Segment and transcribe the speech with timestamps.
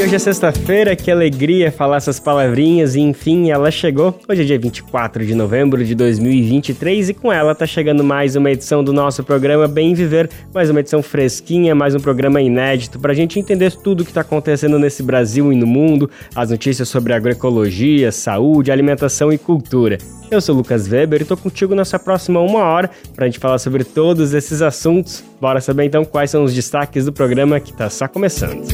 [0.00, 4.18] E hoje é sexta-feira, que alegria falar essas palavrinhas e enfim, ela chegou.
[4.26, 8.50] Hoje é dia 24 de novembro de 2023 e com ela tá chegando mais uma
[8.50, 13.12] edição do nosso programa Bem Viver, mais uma edição fresquinha, mais um programa inédito pra
[13.12, 18.10] gente entender tudo que tá acontecendo nesse Brasil e no mundo, as notícias sobre agroecologia,
[18.10, 19.98] saúde, alimentação e cultura.
[20.30, 23.58] Eu sou o Lucas Weber e tô contigo nessa próxima uma hora pra gente falar
[23.58, 25.22] sobre todos esses assuntos.
[25.38, 28.66] Bora saber então quais são os destaques do programa que tá só começando.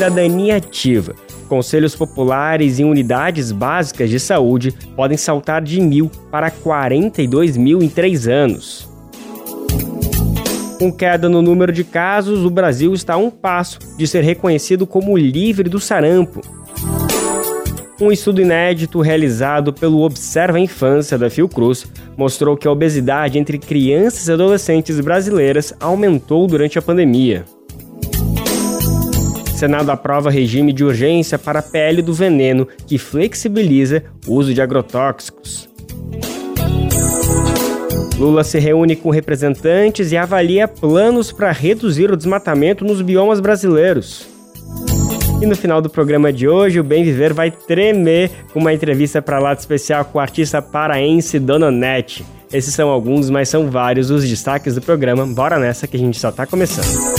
[0.00, 1.14] Cidadania ativa.
[1.46, 7.88] Conselhos populares e unidades básicas de saúde podem saltar de mil para 42 mil em
[7.90, 8.88] três anos.
[10.78, 14.86] Com queda no número de casos, o Brasil está a um passo de ser reconhecido
[14.86, 16.40] como livre do sarampo.
[18.00, 21.86] Um estudo inédito realizado pelo Observa Infância da Fiocruz
[22.16, 27.44] mostrou que a obesidade entre crianças e adolescentes brasileiras aumentou durante a pandemia.
[29.60, 34.62] Senado aprova regime de urgência para a PL do veneno, que flexibiliza o uso de
[34.62, 35.68] agrotóxicos.
[38.18, 44.26] Lula se reúne com representantes e avalia planos para reduzir o desmatamento nos biomas brasileiros.
[45.42, 49.20] E no final do programa de hoje, o Bem Viver vai tremer com uma entrevista
[49.20, 52.24] para lado especial com o artista paraense Dona Nete.
[52.50, 55.26] Esses são alguns, mas são vários os destaques do programa.
[55.26, 57.09] Bora nessa que a gente só está começando.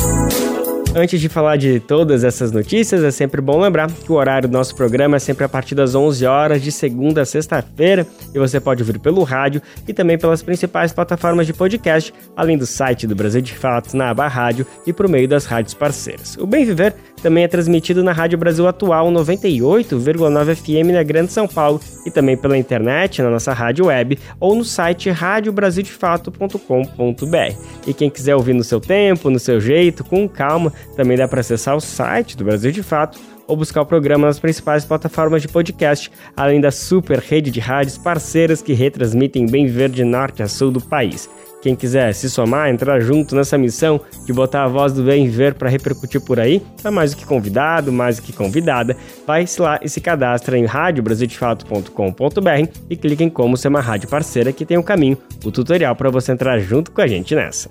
[0.94, 4.52] Antes de falar de todas essas notícias, é sempre bom lembrar que o horário do
[4.52, 8.59] nosso programa é sempre a partir das 11 horas de segunda a sexta-feira e você
[8.59, 13.16] pode ouvir pelo rádio e também pelas principais plataformas de podcast, além do site do
[13.16, 16.36] Brasil de Fatos na aba rádio e por meio das rádios parceiras.
[16.38, 21.47] O Bem Viver também é transmitido na Rádio Brasil Atual 98,9 FM na Grande São
[21.47, 27.55] Paulo e também pela internet na nossa rádio web ou no site radiobrasildefato.com.br.
[27.87, 31.42] E quem quiser ouvir no seu tempo, no seu jeito, com calma, também dá para
[31.42, 35.48] acessar o site do Brasil de Fato ou buscar o programa nas principais plataformas de
[35.48, 40.48] podcast, além da super rede de rádios parceiras que retransmitem bem viver de norte a
[40.48, 41.30] sul do país.
[41.61, 45.54] Quem quiser se somar, entrar junto nessa missão de botar a voz do bem viver
[45.54, 49.80] para repercutir por aí, é mais do que convidado, mais do que convidada, vai lá
[49.82, 54.77] e se cadastra em radiobrasildefato.com.br e clique em como ser uma rádio parceira que tem
[54.77, 57.70] o caminho, o tutorial para você entrar junto com a gente nessa.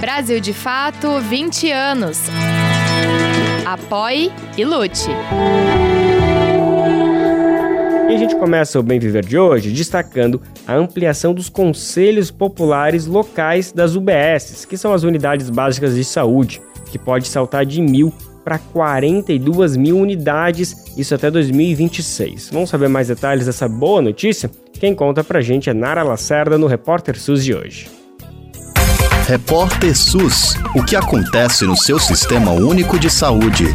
[0.00, 2.18] Brasil de Fato 20 anos.
[3.66, 5.08] Apoie e lute.
[8.12, 13.06] E a gente começa o Bem Viver de hoje destacando a ampliação dos conselhos populares
[13.06, 18.12] locais das UBSs, que são as unidades básicas de saúde, que pode saltar de mil
[18.44, 22.50] para 42 mil unidades, isso até 2026.
[22.52, 24.50] Vamos saber mais detalhes dessa boa notícia?
[24.74, 27.88] Quem conta pra gente é Nara Lacerda no Repórter SUS de hoje.
[29.26, 30.54] Repórter SUS.
[30.76, 33.74] O que acontece no seu sistema único de saúde?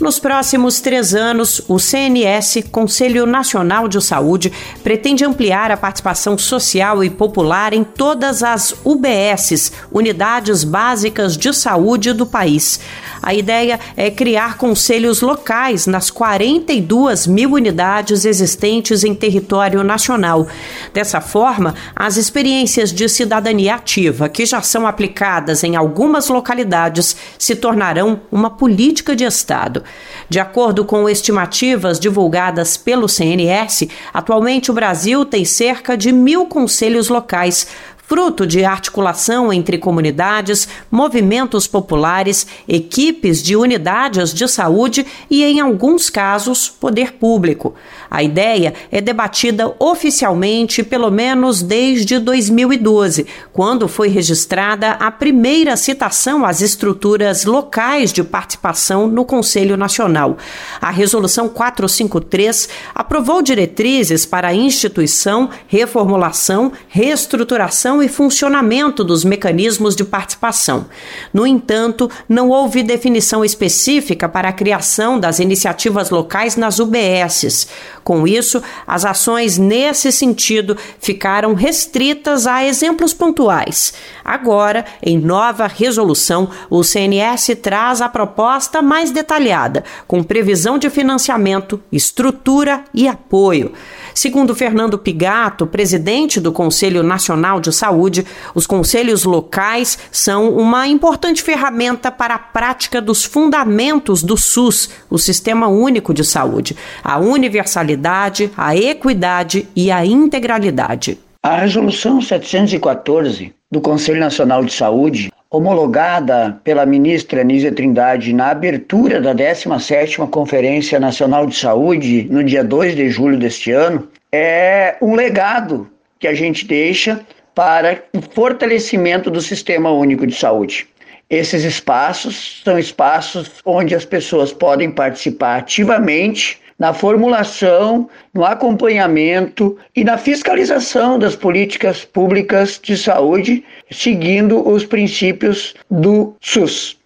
[0.00, 7.04] Nos próximos três anos, o CNS, Conselho Nacional de Saúde, pretende ampliar a participação social
[7.04, 12.80] e popular em todas as UBSs, Unidades Básicas de Saúde do país.
[13.24, 20.46] A ideia é criar conselhos locais nas 42 mil unidades existentes em território nacional.
[20.92, 27.56] Dessa forma, as experiências de cidadania ativa, que já são aplicadas em algumas localidades, se
[27.56, 29.82] tornarão uma política de Estado.
[30.28, 37.08] De acordo com estimativas divulgadas pelo CNS, atualmente o Brasil tem cerca de mil conselhos
[37.08, 37.66] locais,
[38.06, 46.10] fruto de articulação entre comunidades, movimentos populares, equipes de unidades de saúde e, em alguns
[46.10, 47.74] casos, poder público.
[48.10, 56.44] A ideia é debatida oficialmente pelo menos desde 2012, quando foi registrada a primeira citação
[56.44, 60.36] às estruturas locais de participação no Conselho Nacional.
[60.80, 70.04] A Resolução 453 aprovou diretrizes para a instituição, reformulação, reestruturação e funcionamento dos mecanismos de
[70.04, 70.86] participação.
[71.32, 77.68] No entanto, não houve definição específica para a criação das iniciativas locais nas UBSs.
[78.02, 83.94] Com isso, as ações nesse sentido ficaram restritas a exemplos pontuais.
[84.24, 91.80] Agora, em nova resolução, o CNS traz a proposta mais detalhada, com previsão de financiamento,
[91.90, 93.72] estrutura e apoio.
[94.14, 98.24] Segundo Fernando Pigato, presidente do Conselho Nacional de Saúde,
[98.54, 105.18] os conselhos locais são uma importante ferramenta para a prática dos fundamentos do SUS, o
[105.18, 111.18] Sistema Único de Saúde, a universalidade, a equidade e a integralidade.
[111.42, 119.20] A Resolução 714 do Conselho Nacional de Saúde, homologada pela ministra Nízia Trindade na abertura
[119.20, 125.14] da 17ª Conferência Nacional de Saúde, no dia 2 de julho deste ano, é um
[125.14, 127.20] legado que a gente deixa
[127.54, 130.88] para o fortalecimento do Sistema Único de Saúde.
[131.30, 140.02] Esses espaços são espaços onde as pessoas podem participar ativamente na formulação, no acompanhamento e
[140.02, 146.96] na fiscalização das políticas públicas de saúde, seguindo os princípios do SUS.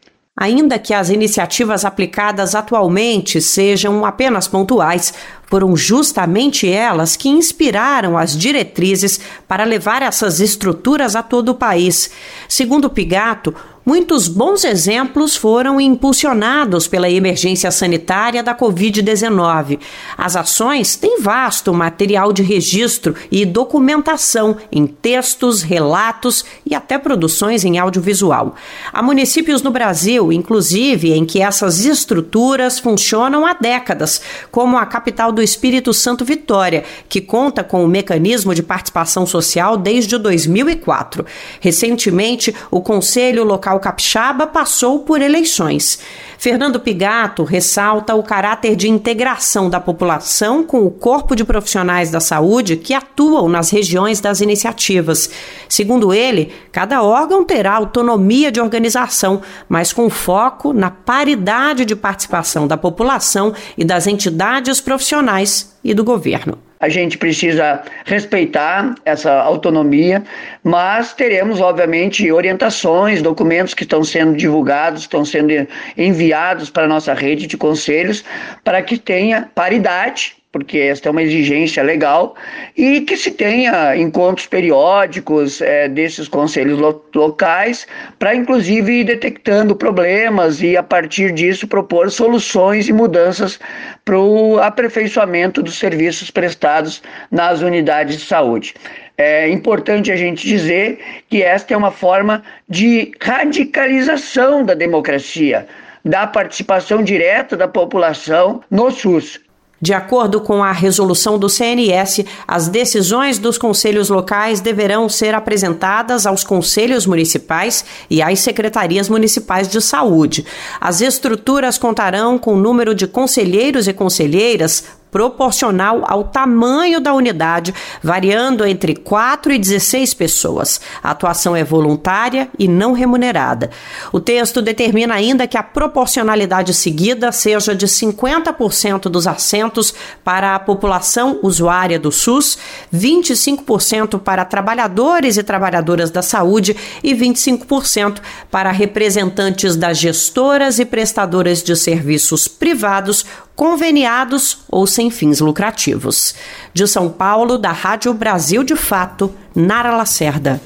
[0.40, 5.12] Ainda que as iniciativas aplicadas atualmente sejam apenas pontuais,
[5.48, 9.18] foram justamente elas que inspiraram as diretrizes
[9.48, 12.12] para levar essas estruturas a todo o país.
[12.48, 13.52] Segundo Pigato,
[13.88, 19.78] Muitos bons exemplos foram impulsionados pela emergência sanitária da Covid-19.
[20.14, 27.64] As ações têm vasto material de registro e documentação em textos, relatos e até produções
[27.64, 28.56] em audiovisual.
[28.92, 34.20] Há municípios no Brasil, inclusive, em que essas estruturas funcionam há décadas,
[34.50, 39.78] como a capital do Espírito Santo Vitória, que conta com o mecanismo de participação social
[39.78, 41.24] desde 2004.
[41.58, 45.98] Recentemente, o Conselho Local Capixaba passou por eleições.
[46.38, 52.20] Fernando Pigato ressalta o caráter de integração da população com o corpo de profissionais da
[52.20, 55.28] saúde que atuam nas regiões das iniciativas.
[55.68, 62.68] Segundo ele, cada órgão terá autonomia de organização, mas com foco na paridade de participação
[62.68, 66.58] da população e das entidades profissionais e do governo.
[66.80, 70.22] A gente precisa respeitar essa autonomia,
[70.62, 77.14] mas teremos, obviamente, orientações, documentos que estão sendo divulgados, estão sendo enviados para a nossa
[77.14, 78.22] rede de conselhos,
[78.62, 82.34] para que tenha paridade porque esta é uma exigência legal,
[82.76, 87.86] e que se tenha encontros periódicos é, desses conselhos lo locais,
[88.18, 93.60] para inclusive ir detectando problemas e, a partir disso, propor soluções e mudanças
[94.04, 98.74] para o aperfeiçoamento dos serviços prestados nas unidades de saúde.
[99.18, 100.98] É importante a gente dizer
[101.28, 105.66] que esta é uma forma de radicalização da democracia,
[106.04, 109.47] da participação direta da população no SUS.
[109.80, 116.26] De acordo com a resolução do CNS, as decisões dos conselhos locais deverão ser apresentadas
[116.26, 120.44] aos conselhos municipais e às secretarias municipais de saúde.
[120.80, 127.74] As estruturas contarão com o número de conselheiros e conselheiras proporcional ao tamanho da unidade,
[128.02, 130.80] variando entre 4 e 16 pessoas.
[131.02, 133.70] A atuação é voluntária e não remunerada.
[134.12, 140.58] O texto determina ainda que a proporcionalidade seguida seja de 50% dos assentos para a
[140.58, 142.58] população usuária do SUS,
[142.94, 148.18] 25% para trabalhadores e trabalhadoras da saúde e 25%
[148.50, 153.24] para representantes das gestoras e prestadoras de serviços privados
[153.58, 156.34] conveniados ou sem fins lucrativos.
[156.74, 160.60] De São Paulo, da Rádio Brasil de Fato, Nara Lacerda.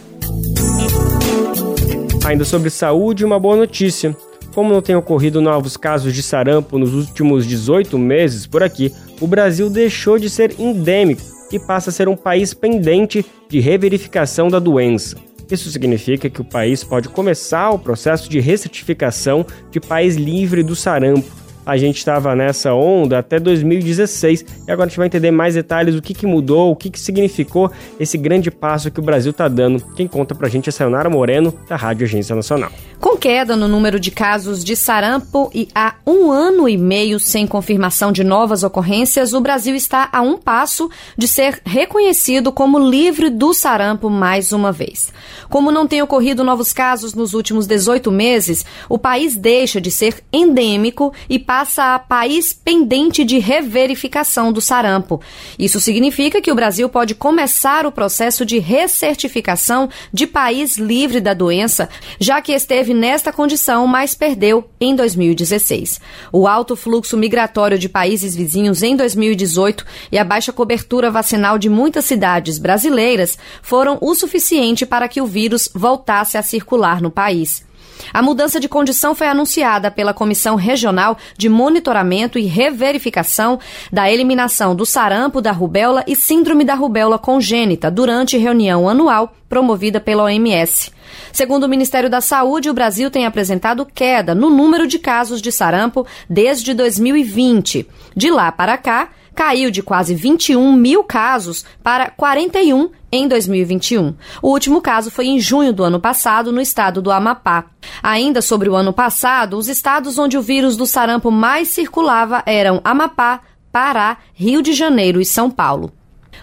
[2.24, 4.16] Ainda sobre saúde, uma boa notícia.
[4.54, 8.90] Como não tem ocorrido novos casos de sarampo nos últimos 18 meses por aqui,
[9.20, 11.20] o Brasil deixou de ser endêmico
[11.52, 15.18] e passa a ser um país pendente de reverificação da doença.
[15.50, 20.74] Isso significa que o país pode começar o processo de recertificação de país livre do
[20.74, 25.54] sarampo a gente estava nessa onda até 2016 e agora a gente vai entender mais
[25.54, 29.30] detalhes do que, que mudou, o que, que significou esse grande passo que o Brasil
[29.30, 29.82] está dando.
[29.94, 32.70] Quem conta pra gente é Sayonara Moreno, da Rádio Agência Nacional.
[33.00, 37.46] Com queda no número de casos de sarampo e há um ano e meio sem
[37.46, 43.28] confirmação de novas ocorrências, o Brasil está a um passo de ser reconhecido como livre
[43.30, 45.12] do sarampo mais uma vez.
[45.48, 50.22] Como não tem ocorrido novos casos nos últimos 18 meses, o país deixa de ser
[50.32, 55.20] endêmico e a país pendente de reverificação do sarampo.
[55.58, 61.34] Isso significa que o Brasil pode começar o processo de recertificação de país livre da
[61.34, 66.00] doença, já que esteve nesta condição, mas perdeu em 2016.
[66.32, 71.68] O alto fluxo migratório de países vizinhos em 2018 e a baixa cobertura vacinal de
[71.68, 77.70] muitas cidades brasileiras foram o suficiente para que o vírus voltasse a circular no país.
[78.12, 83.58] A mudança de condição foi anunciada pela Comissão Regional de Monitoramento e Reverificação
[83.92, 90.00] da Eliminação do Sarampo, da Rubéola e Síndrome da Rubéola Congênita durante reunião anual promovida
[90.00, 90.90] pela OMS.
[91.30, 95.52] Segundo o Ministério da Saúde, o Brasil tem apresentado queda no número de casos de
[95.52, 97.86] sarampo desde 2020.
[98.16, 104.14] De lá para cá, caiu de quase 21 mil casos para 41 em 2021.
[104.40, 107.66] O último caso foi em junho do ano passado, no estado do Amapá.
[108.02, 112.80] Ainda sobre o ano passado, os estados onde o vírus do sarampo mais circulava eram
[112.84, 115.92] Amapá, Pará, Rio de Janeiro e São Paulo.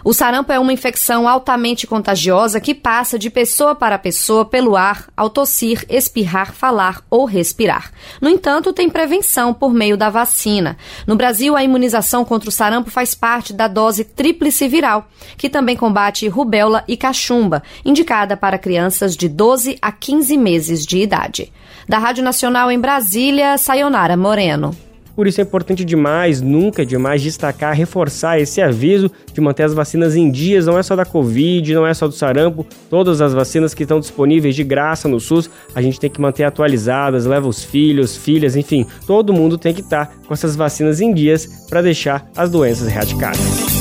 [0.04, 5.08] O sarampo é uma infecção altamente contagiosa que passa de pessoa para pessoa pelo ar,
[5.16, 7.92] ao tossir, espirrar, falar ou respirar.
[8.20, 10.76] No entanto, tem prevenção por meio da vacina.
[11.06, 15.76] No Brasil, a imunização contra o sarampo faz parte da dose tríplice viral, que também
[15.76, 21.52] combate rubéola e cachumba, indicada para crianças de 12 a 15 meses de idade.
[21.88, 24.89] Da Rádio Nacional em Brasília, Sayonara Moreno.
[25.20, 29.74] Por isso é importante demais, nunca é demais, destacar, reforçar esse aviso de manter as
[29.74, 33.34] vacinas em dias, não é só da Covid, não é só do sarampo, todas as
[33.34, 37.46] vacinas que estão disponíveis de graça no SUS, a gente tem que manter atualizadas, leva
[37.46, 41.82] os filhos, filhas, enfim, todo mundo tem que estar com essas vacinas em dias para
[41.82, 43.79] deixar as doenças erradicadas.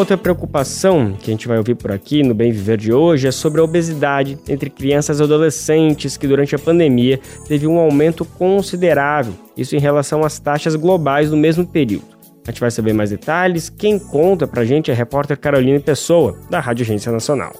[0.00, 3.30] Outra preocupação que a gente vai ouvir por aqui no Bem Viver de hoje é
[3.30, 9.34] sobre a obesidade entre crianças e adolescentes, que durante a pandemia teve um aumento considerável,
[9.54, 12.06] isso em relação às taxas globais no mesmo período.
[12.48, 13.68] A gente vai saber mais detalhes.
[13.68, 17.52] Quem conta pra gente é a repórter Caroline Pessoa, da Rádio Agência Nacional.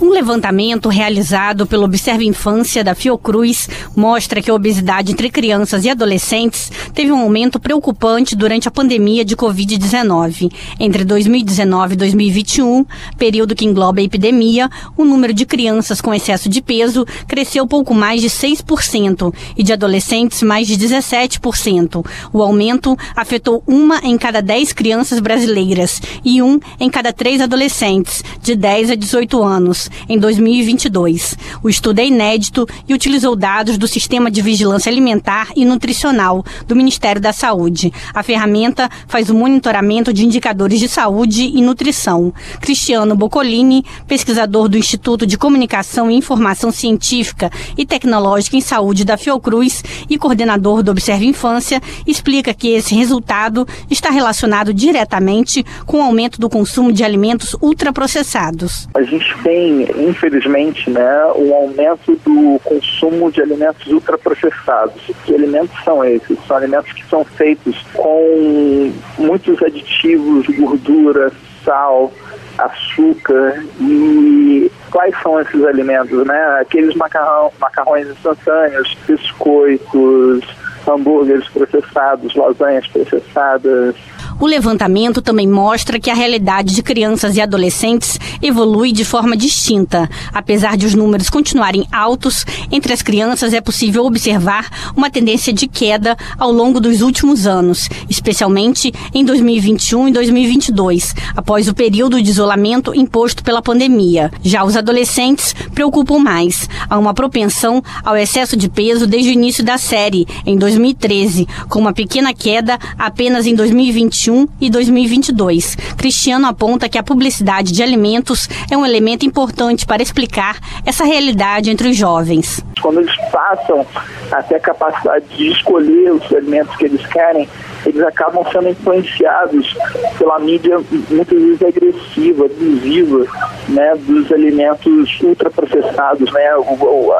[0.00, 5.90] Um levantamento realizado pelo Observe Infância da Fiocruz mostra que a obesidade entre crianças e
[5.90, 10.52] adolescentes teve um aumento preocupante durante a pandemia de Covid-19.
[10.78, 12.86] Entre 2019 e 2021,
[13.16, 17.92] período que engloba a epidemia, o número de crianças com excesso de peso cresceu pouco
[17.92, 22.06] mais de 6% e de adolescentes mais de 17%.
[22.32, 28.22] O aumento afetou uma em cada 10 crianças brasileiras e um em cada três adolescentes,
[28.40, 31.36] de 10 a 18 anos em 2022.
[31.62, 36.76] O estudo é inédito e utilizou dados do Sistema de Vigilância Alimentar e Nutricional do
[36.76, 37.92] Ministério da Saúde.
[38.14, 42.32] A ferramenta faz o monitoramento de indicadores de saúde e nutrição.
[42.60, 49.16] Cristiano Boccolini, pesquisador do Instituto de Comunicação e Informação Científica e Tecnológica em Saúde da
[49.16, 56.02] Fiocruz e coordenador do Observe Infância, explica que esse resultado está relacionado diretamente com o
[56.02, 58.88] aumento do consumo de alimentos ultraprocessados.
[58.94, 65.02] A gente tem infelizmente, né, um aumento do consumo de alimentos ultraprocessados.
[65.24, 66.38] Que alimentos são esses?
[66.46, 71.30] São alimentos que são feitos com muitos aditivos, gordura,
[71.64, 72.12] sal,
[72.58, 76.58] açúcar e quais são esses alimentos, né?
[76.60, 80.44] Aqueles macarrão, macarrões instantâneos, biscoitos,
[80.86, 83.94] hambúrgueres processados, lasanhas processadas,
[84.40, 90.08] o levantamento também mostra que a realidade de crianças e adolescentes evolui de forma distinta.
[90.32, 95.66] Apesar de os números continuarem altos, entre as crianças é possível observar uma tendência de
[95.66, 102.30] queda ao longo dos últimos anos, especialmente em 2021 e 2022, após o período de
[102.30, 104.30] isolamento imposto pela pandemia.
[104.42, 106.68] Já os adolescentes preocupam mais.
[106.88, 111.80] Há uma propensão ao excesso de peso desde o início da série, em 2013, com
[111.80, 115.76] uma pequena queda apenas em 2021 2021 e 2022.
[115.96, 121.70] Cristiano aponta que a publicidade de alimentos é um elemento importante para explicar essa realidade
[121.70, 122.62] entre os jovens.
[122.80, 123.84] Quando eles passam
[124.30, 127.48] a ter a capacidade de escolher os alimentos que eles querem,
[127.86, 129.76] eles acabam sendo influenciados
[130.18, 130.80] pela mídia
[131.10, 133.26] muitas vezes agressiva, abusiva,
[133.68, 136.48] né, dos alimentos ultraprocessados, né,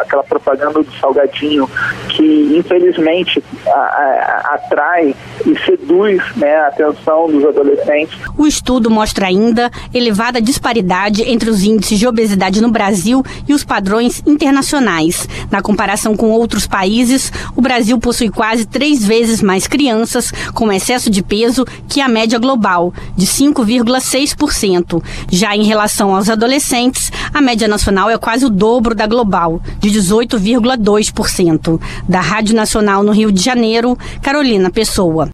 [0.01, 1.69] aquela propaganda do salgadinho
[2.09, 5.15] que infelizmente a, a, atrai
[5.47, 8.19] e seduz né, a atenção dos adolescentes.
[8.37, 13.65] O estudo mostra ainda elevada disparidade entre os índices de obesidade no Brasil e os
[13.65, 15.29] padrões internacionais.
[15.51, 21.11] Na comparação com outros países, o Brasil possui quase três vezes mais crianças com excesso
[21.11, 25.03] de peso que a média global, de 5,6%.
[25.31, 29.91] Já em relação aos adolescentes, a média nacional é quase o dobro da global, de
[29.91, 31.81] 18,2%.
[32.09, 35.29] Da Rádio Nacional no Rio de Janeiro, Carolina Pessoa.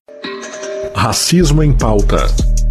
[0.94, 2.53] Racismo em pauta.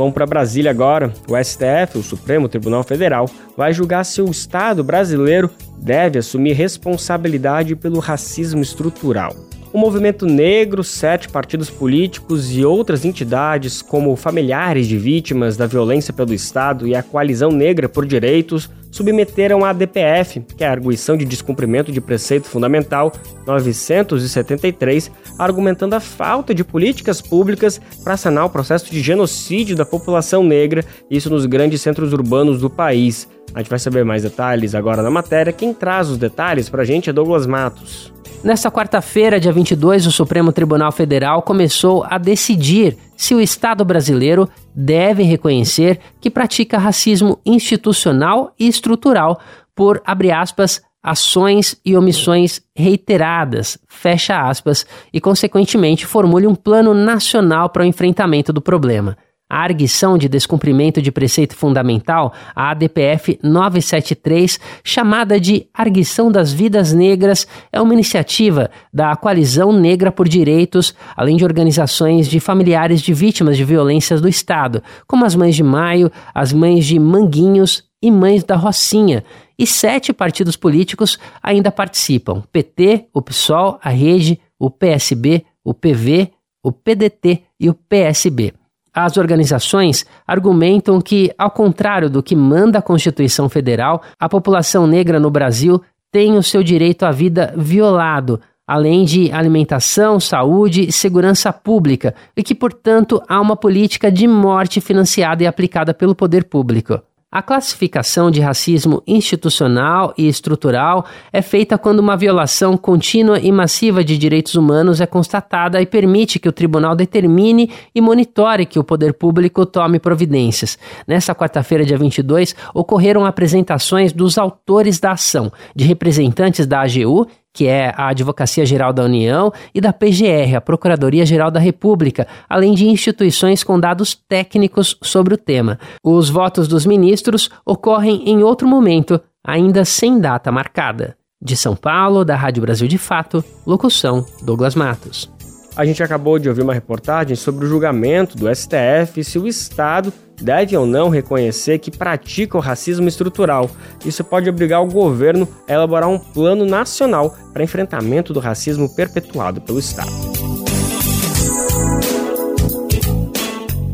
[0.00, 1.12] Vamos para Brasília agora.
[1.28, 7.76] O STF, o Supremo Tribunal Federal, vai julgar se o Estado brasileiro deve assumir responsabilidade
[7.76, 9.36] pelo racismo estrutural.
[9.72, 16.12] O movimento negro, sete partidos políticos e outras entidades, como familiares de vítimas da violência
[16.12, 21.16] pelo Estado e a Coalizão Negra por Direitos, submeteram à DPF, que é a Arguição
[21.16, 23.12] de Descumprimento de Preceito Fundamental
[23.46, 25.08] 973,
[25.38, 30.84] argumentando a falta de políticas públicas para sanar o processo de genocídio da população negra,
[31.08, 33.28] isso nos grandes centros urbanos do país.
[33.54, 35.52] A gente vai saber mais detalhes agora na matéria.
[35.52, 38.12] Quem traz os detalhes para a gente é Douglas Matos.
[38.42, 44.48] Nesta quarta-feira, dia 22, o Supremo Tribunal Federal começou a decidir se o Estado brasileiro
[44.74, 49.38] deve reconhecer que pratica racismo institucional e estrutural
[49.74, 57.68] por, abre aspas, ações e omissões reiteradas, fecha aspas, e, consequentemente, formule um plano nacional
[57.68, 59.18] para o enfrentamento do problema.
[59.50, 66.92] A arguição de descumprimento de preceito fundamental, a ADPF 973, chamada de Arguição das Vidas
[66.92, 73.12] Negras, é uma iniciativa da Coalizão Negra por Direitos, além de organizações de familiares de
[73.12, 78.08] vítimas de violências do Estado, como as Mães de Maio, as Mães de Manguinhos e
[78.08, 79.24] Mães da Rocinha.
[79.58, 86.30] E sete partidos políticos ainda participam: PT, o PSOL, a Rede, o PSB, o PV,
[86.62, 88.54] o PDT e o PSB.
[88.94, 95.20] As organizações argumentam que, ao contrário do que manda a Constituição Federal, a população negra
[95.20, 95.80] no Brasil
[96.10, 102.42] tem o seu direito à vida violado, além de alimentação, saúde e segurança pública, e
[102.42, 107.00] que, portanto, há uma política de morte financiada e aplicada pelo poder público.
[107.32, 114.02] A classificação de racismo institucional e estrutural é feita quando uma violação contínua e massiva
[114.02, 118.84] de direitos humanos é constatada e permite que o tribunal determine e monitore que o
[118.84, 120.76] poder público tome providências.
[121.06, 127.66] Nesta quarta-feira, dia 22, ocorreram apresentações dos autores da ação, de representantes da AGU que
[127.66, 132.74] é a Advocacia Geral da União, e da PGR, a Procuradoria Geral da República, além
[132.74, 135.78] de instituições com dados técnicos sobre o tema.
[136.04, 141.16] Os votos dos ministros ocorrem em outro momento, ainda sem data marcada.
[141.42, 145.39] De São Paulo, da Rádio Brasil de Fato, locução Douglas Matos.
[145.80, 150.12] A gente acabou de ouvir uma reportagem sobre o julgamento do STF se o Estado
[150.38, 153.70] deve ou não reconhecer que pratica o racismo estrutural.
[154.04, 159.62] Isso pode obrigar o governo a elaborar um plano nacional para enfrentamento do racismo perpetuado
[159.62, 160.10] pelo Estado.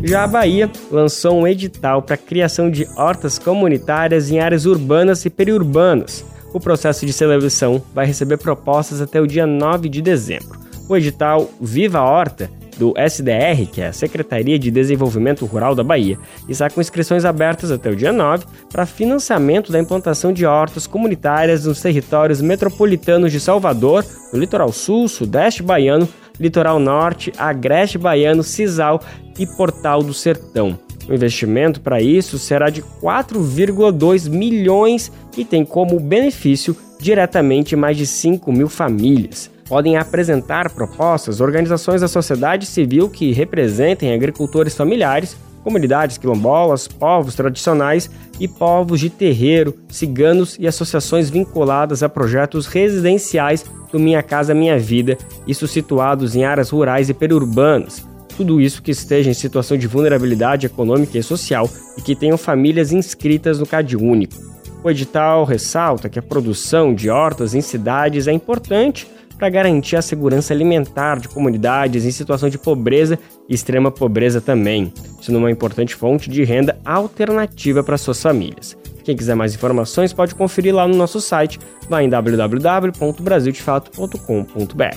[0.03, 5.25] Já a Bahia lançou um edital para a criação de hortas comunitárias em áreas urbanas
[5.25, 6.25] e periurbanas.
[6.53, 10.66] O processo de seleção vai receber propostas até o dia 9 de dezembro.
[10.89, 16.19] O edital Viva Horta do SDR, que é a Secretaria de Desenvolvimento Rural da Bahia,
[16.49, 21.65] está com inscrições abertas até o dia 9 para financiamento da implantação de hortas comunitárias
[21.65, 29.01] nos territórios metropolitanos de Salvador, no litoral sul, sudeste baiano, litoral norte, agreste baiano, Cisal
[29.39, 30.79] e Portal do Sertão.
[31.09, 38.07] O investimento para isso será de 4,2 milhões e tem como benefício diretamente mais de
[38.07, 46.17] 5 mil famílias podem apresentar propostas organizações da sociedade civil que representem agricultores familiares, comunidades
[46.17, 53.99] quilombolas, povos tradicionais e povos de terreiro, ciganos e associações vinculadas a projetos residenciais do
[53.99, 58.07] Minha Casa Minha Vida, isso situados em áreas rurais e periurbanas.
[58.37, 62.93] Tudo isso que esteja em situação de vulnerabilidade econômica e social e que tenham famílias
[62.93, 64.37] inscritas no CAD Único.
[64.85, 70.03] O edital ressalta que a produção de hortas em cidades é importante para garantir a
[70.03, 73.17] segurança alimentar de comunidades em situação de pobreza
[73.49, 78.77] e extrema pobreza também, sendo uma importante fonte de renda alternativa para suas famílias.
[79.05, 84.97] Quem quiser mais informações pode conferir lá no nosso site, lá em www.brasildefato.com.br.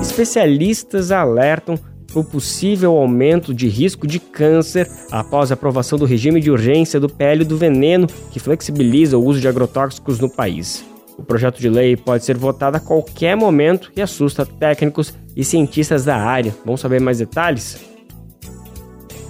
[0.00, 1.78] Especialistas alertam
[2.20, 7.08] o possível aumento de risco de câncer após a aprovação do regime de urgência do
[7.08, 10.84] PL do veneno, que flexibiliza o uso de agrotóxicos no país.
[11.16, 16.04] O projeto de lei pode ser votado a qualquer momento e assusta técnicos e cientistas
[16.04, 16.54] da área.
[16.64, 17.93] Vamos saber mais detalhes?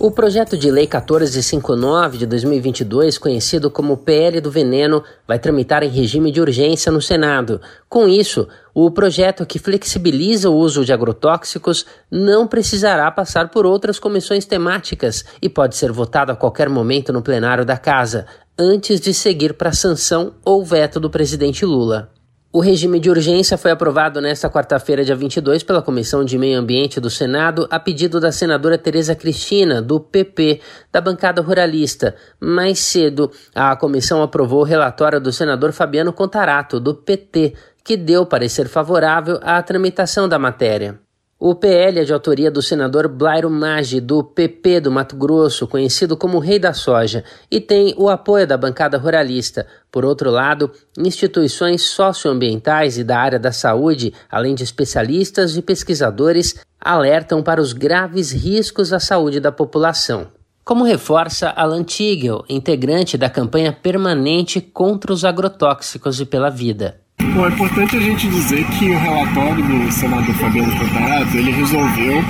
[0.06, 5.88] O projeto de lei 1459 de 2022, conhecido como PL do Veneno, vai tramitar em
[5.88, 7.58] regime de urgência no Senado.
[7.88, 13.98] Com isso, o projeto que flexibiliza o uso de agrotóxicos não precisará passar por outras
[13.98, 18.26] comissões temáticas e pode ser votado a qualquer momento no plenário da Casa,
[18.58, 22.13] antes de seguir para sanção ou veto do presidente Lula.
[22.56, 27.00] O regime de urgência foi aprovado nesta quarta-feira, dia 22, pela Comissão de Meio Ambiente
[27.00, 30.60] do Senado, a pedido da senadora Tereza Cristina, do PP,
[30.92, 32.14] da bancada ruralista.
[32.38, 38.24] Mais cedo, a comissão aprovou o relatório do senador Fabiano Contarato, do PT, que deu
[38.24, 41.03] parecer favorável à tramitação da matéria.
[41.46, 46.16] O PL é de autoria do senador Blairo Maggi, do PP do Mato Grosso, conhecido
[46.16, 49.66] como Rei da Soja, e tem o apoio da bancada ruralista.
[49.92, 56.64] Por outro lado, instituições socioambientais e da área da saúde, além de especialistas e pesquisadores,
[56.80, 60.28] alertam para os graves riscos à saúde da população.
[60.64, 67.03] Como reforça Alan Tigel, integrante da campanha permanente contra os agrotóxicos e pela vida.
[67.32, 72.22] Bom, é importante a gente dizer que o relatório do senador Fabiano Contarato, ele resolveu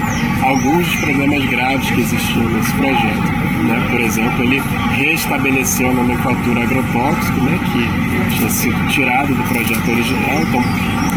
[0.43, 3.33] alguns dos problemas graves que existiam nesse projeto.
[3.65, 3.87] Né?
[3.91, 7.59] Por exemplo, ele restabeleceu a nomenclatura agrotóxico, né?
[7.73, 10.63] que tinha sido tirado do projeto original, então,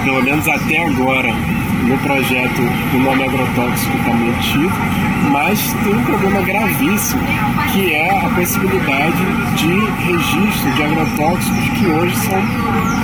[0.04, 1.30] pelo menos até agora,
[1.88, 2.62] no projeto
[2.94, 4.74] o nome agrotóxico está mantido,
[5.32, 7.22] mas tem um problema gravíssimo,
[7.72, 9.18] que é a possibilidade
[9.56, 12.40] de registro de agrotóxicos que hoje são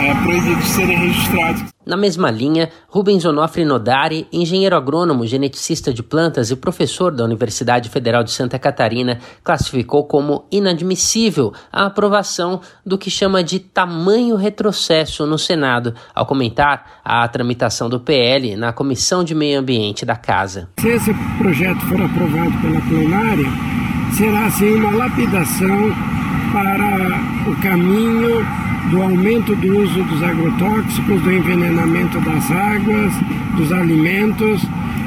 [0.01, 1.63] é, proibidos de serem registrados.
[1.85, 7.89] Na mesma linha, Rubens Onofre Nodari, engenheiro agrônomo, geneticista de plantas e professor da Universidade
[7.89, 15.25] Federal de Santa Catarina, classificou como inadmissível a aprovação do que chama de tamanho retrocesso
[15.25, 20.69] no Senado, ao comentar a tramitação do PL na Comissão de Meio Ambiente da Casa.
[20.79, 23.45] Se esse projeto for aprovado pela plenária,
[24.17, 25.91] será assim uma lapidação
[26.53, 33.11] para o caminho do aumento do uso dos agrotóxicos, do envenenamento das águas,
[33.57, 34.61] dos alimentos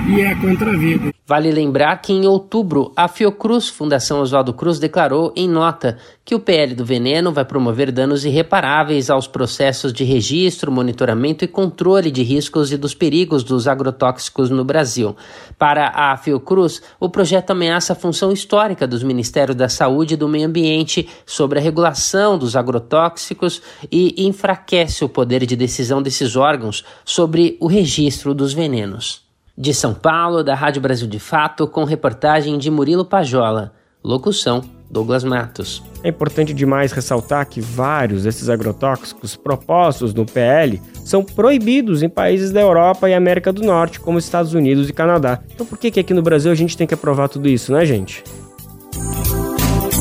[0.09, 1.16] e é contra a vida.
[1.29, 6.39] Vale lembrar que em outubro, a Fiocruz, Fundação Oswaldo Cruz, declarou em nota que o
[6.39, 12.23] PL do veneno vai promover danos irreparáveis aos processos de registro, monitoramento e controle de
[12.23, 15.17] riscos e dos perigos dos agrotóxicos no Brasil.
[15.59, 20.29] Para a Fiocruz, o projeto ameaça a função histórica dos Ministérios da Saúde e do
[20.29, 23.61] Meio Ambiente sobre a regulação dos agrotóxicos
[23.91, 29.26] e enfraquece o poder de decisão desses órgãos sobre o registro dos venenos.
[29.59, 33.73] De São Paulo, da Rádio Brasil de Fato, com reportagem de Murilo Pajola.
[34.05, 35.83] Locução: Douglas Matos.
[36.05, 42.53] É importante demais ressaltar que vários desses agrotóxicos propostos no PL são proibidos em países
[42.53, 45.41] da Europa e América do Norte, como Estados Unidos e Canadá.
[45.55, 47.87] Então por que, que aqui no Brasil a gente tem que aprovar tudo isso, né,
[47.87, 48.23] gente?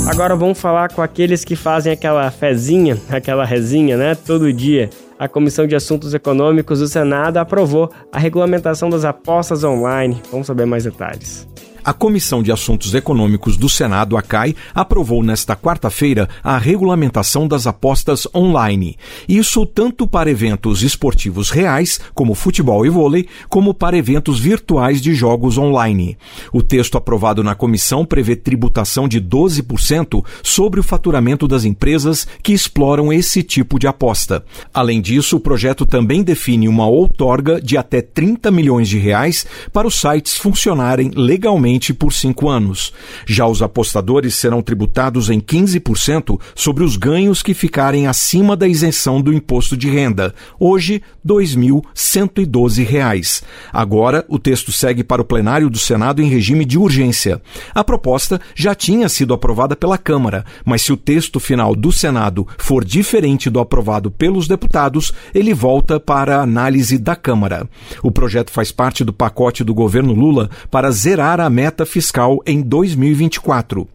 [0.05, 5.27] Agora vamos falar com aqueles que fazem aquela fezinha, aquela rezinha, né, todo dia a
[5.27, 10.21] Comissão de Assuntos Econômicos do Senado aprovou a regulamentação das apostas online.
[10.31, 11.47] Vamos saber mais detalhes.
[11.85, 17.67] A Comissão de Assuntos Econômicos do Senado, a CAI, aprovou nesta quarta-feira a regulamentação das
[17.67, 18.97] apostas online.
[19.29, 25.13] Isso tanto para eventos esportivos reais, como futebol e vôlei, como para eventos virtuais de
[25.13, 26.17] jogos online.
[26.51, 32.51] O texto aprovado na comissão prevê tributação de 12% sobre o faturamento das empresas que
[32.51, 34.43] exploram esse tipo de aposta.
[34.73, 39.87] Além disso, o projeto também define uma outorga de até 30 milhões de reais para
[39.87, 42.91] os sites funcionarem legalmente por cinco anos.
[43.25, 49.21] Já os apostadores serão tributados em 15% sobre os ganhos que ficarem acima da isenção
[49.21, 53.43] do imposto de renda, hoje R$ 2.112.
[53.71, 57.41] Agora, o texto segue para o plenário do Senado em regime de urgência.
[57.73, 62.47] A proposta já tinha sido aprovada pela Câmara, mas se o texto final do Senado
[62.57, 67.67] for diferente do aprovado pelos deputados, ele volta para a análise da Câmara.
[68.03, 72.43] O projeto faz parte do pacote do governo Lula para zerar a meta meta fiscal
[72.45, 73.87] em 2024.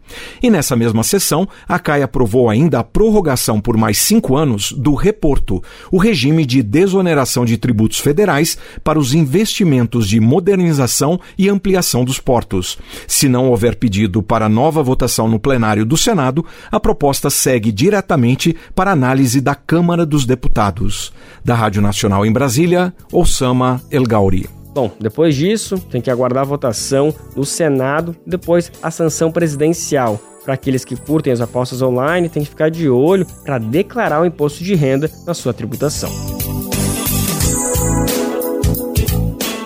[0.43, 4.93] E nessa mesma sessão, a CAI aprovou ainda a prorrogação por mais cinco anos do
[4.93, 12.03] reporto, o regime de desoneração de tributos federais para os investimentos de modernização e ampliação
[12.03, 12.77] dos portos.
[13.07, 18.53] Se não houver pedido para nova votação no plenário do Senado, a proposta segue diretamente
[18.75, 21.13] para análise da Câmara dos Deputados.
[21.41, 24.60] Da Rádio Nacional em Brasília, Osama El Gauri.
[24.73, 30.19] Bom, depois disso, tem que aguardar a votação no Senado e depois a sanção presidencial.
[30.43, 34.25] Para aqueles que curtem as apostas online, tem que ficar de olho para declarar o
[34.25, 36.09] imposto de renda na sua tributação.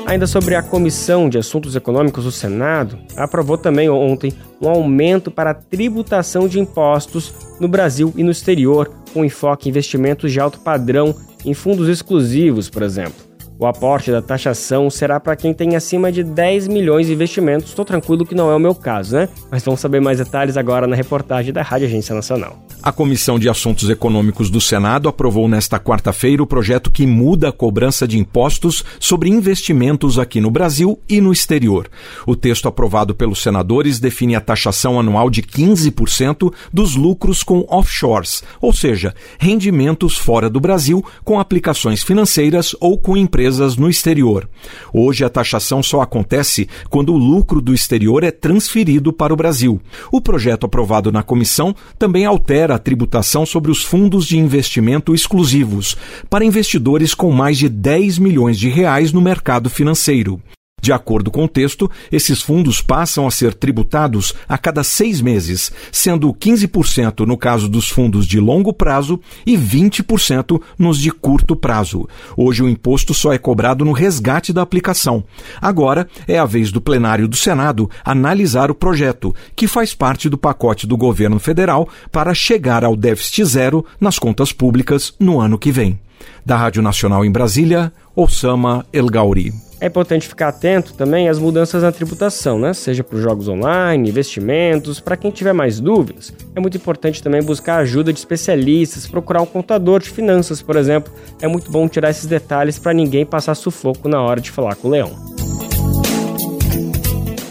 [0.07, 5.51] Ainda sobre a Comissão de Assuntos Econômicos do Senado, aprovou também ontem um aumento para
[5.51, 10.59] a tributação de impostos no Brasil e no exterior, com enfoque em investimentos de alto
[10.59, 13.34] padrão em fundos exclusivos, por exemplo.
[13.57, 17.69] O aporte da taxação será para quem tem acima de 10 milhões de investimentos.
[17.69, 19.29] Estou tranquilo que não é o meu caso, né?
[19.49, 22.65] Mas vamos saber mais detalhes agora na reportagem da Rádio Agência Nacional.
[22.83, 27.51] A Comissão de Assuntos Econômicos do Senado aprovou nesta quarta-feira o projeto que muda a
[27.51, 31.89] cobrança de impostos sobre investimentos aqui no Brasil e no exterior.
[32.27, 38.43] O texto aprovado pelos senadores define a taxação anual de 15% dos lucros com offshores,
[38.61, 44.49] ou seja, rendimentos fora do Brasil com aplicações financeiras ou com empresas no exterior.
[44.91, 49.79] Hoje a taxação só acontece quando o lucro do exterior é transferido para o Brasil.
[50.11, 55.95] O projeto aprovado na comissão também altera a tributação sobre os fundos de investimento exclusivos
[56.27, 60.41] para investidores com mais de 10 milhões de reais no mercado financeiro.
[60.85, 65.71] De acordo com o texto, esses fundos passam a ser tributados a cada seis meses,
[65.91, 72.07] sendo 15% no caso dos fundos de longo prazo e 20% nos de curto prazo.
[72.37, 75.23] Hoje o imposto só é cobrado no resgate da aplicação.
[75.59, 80.37] Agora é a vez do plenário do Senado analisar o projeto, que faz parte do
[80.37, 85.71] pacote do governo federal para chegar ao déficit zero nas contas públicas no ano que
[85.71, 85.99] vem.
[86.45, 89.64] Da Rádio Nacional em Brasília, Osama El Gauri.
[89.79, 92.73] É importante ficar atento também às mudanças na tributação, né?
[92.73, 95.01] Seja para os jogos online, investimentos.
[95.01, 99.45] Para quem tiver mais dúvidas, é muito importante também buscar ajuda de especialistas, procurar um
[99.45, 101.13] contador de finanças, por exemplo.
[101.41, 104.87] É muito bom tirar esses detalhes para ninguém passar sufoco na hora de falar com
[104.87, 105.11] o leão.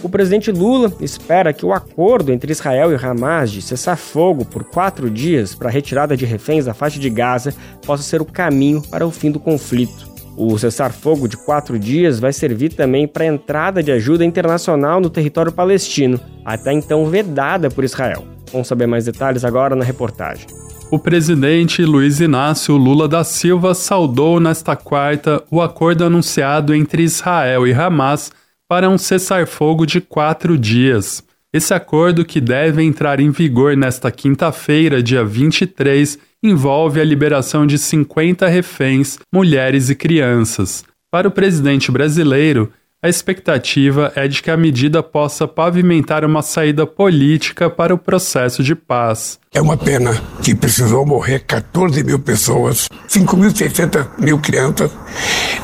[0.03, 4.65] O presidente Lula espera que o acordo entre Israel e Hamas de cessar fogo por
[4.65, 8.83] quatro dias para a retirada de reféns da faixa de Gaza possa ser o caminho
[8.83, 10.14] para o fim do conflito.
[10.37, 15.09] O cessar-fogo de quatro dias vai servir também para a entrada de ajuda internacional no
[15.09, 18.25] território palestino, até então vedada por Israel.
[18.51, 20.47] Vamos saber mais detalhes agora na reportagem.
[20.91, 27.67] O presidente Luiz Inácio Lula da Silva saudou nesta quarta o acordo anunciado entre Israel
[27.67, 28.31] e Hamas
[28.69, 31.23] para um cessar-fogo de quatro dias.
[31.53, 37.79] Esse acordo, que deve entrar em vigor nesta quinta-feira, dia 23, envolve a liberação de
[37.79, 40.85] 50 reféns, mulheres e crianças.
[41.11, 42.71] Para o presidente brasileiro,
[43.03, 48.63] a expectativa é de que a medida possa pavimentar uma saída política para o processo
[48.63, 49.39] de paz.
[49.55, 54.91] É uma pena que precisou morrer 14 mil pessoas, 5.600 mil crianças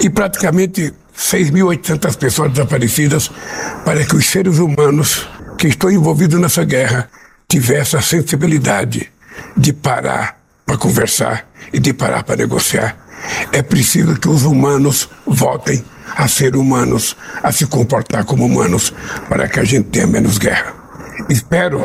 [0.01, 3.31] e praticamente 6.800 pessoas desaparecidas
[3.85, 7.11] para que os seres humanos que estão envolvidos nessa guerra
[7.47, 9.11] tivessem a sensibilidade
[9.57, 10.39] de parar
[10.70, 12.96] para conversar e de parar para negociar.
[13.50, 18.94] É preciso que os humanos voltem a ser humanos, a se comportar como humanos,
[19.28, 20.72] para que a gente tenha menos guerra.
[21.28, 21.80] Espero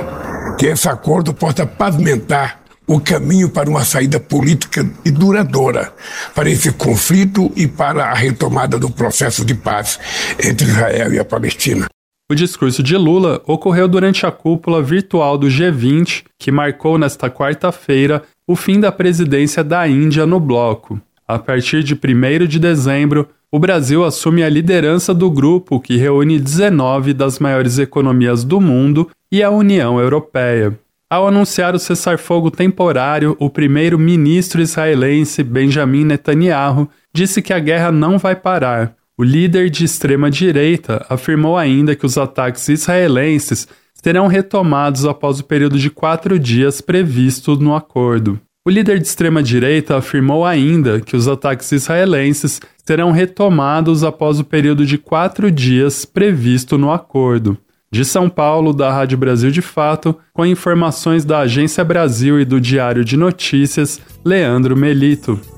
[0.60, 5.92] que esse acordo possa pavimentar o caminho para uma saída política e duradoura
[6.36, 10.00] para esse conflito e para a retomada do processo de paz
[10.38, 11.88] entre Israel e a Palestina.
[12.30, 18.24] O discurso de Lula ocorreu durante a cúpula virtual do G20, que marcou nesta quarta-feira
[18.48, 21.02] o fim da presidência da Índia no bloco.
[21.28, 26.40] A partir de 1 de dezembro, o Brasil assume a liderança do grupo que reúne
[26.40, 30.78] 19 das maiores economias do mundo e a União Europeia.
[31.10, 38.18] Ao anunciar o cessar-fogo temporário, o primeiro-ministro israelense Benjamin Netanyahu disse que a guerra não
[38.18, 38.96] vai parar.
[39.18, 43.68] O líder de extrema-direita afirmou ainda que os ataques israelenses
[44.06, 48.40] serão retomados após o período de quatro dias previsto no acordo.
[48.64, 54.86] O líder de extrema-direita afirmou ainda que os ataques israelenses serão retomados após o período
[54.86, 57.58] de quatro dias previsto no acordo.
[57.92, 62.62] De São Paulo, da Rádio Brasil de Fato, com informações da Agência Brasil e do
[62.62, 65.55] Diário de Notícias, Leandro Melito.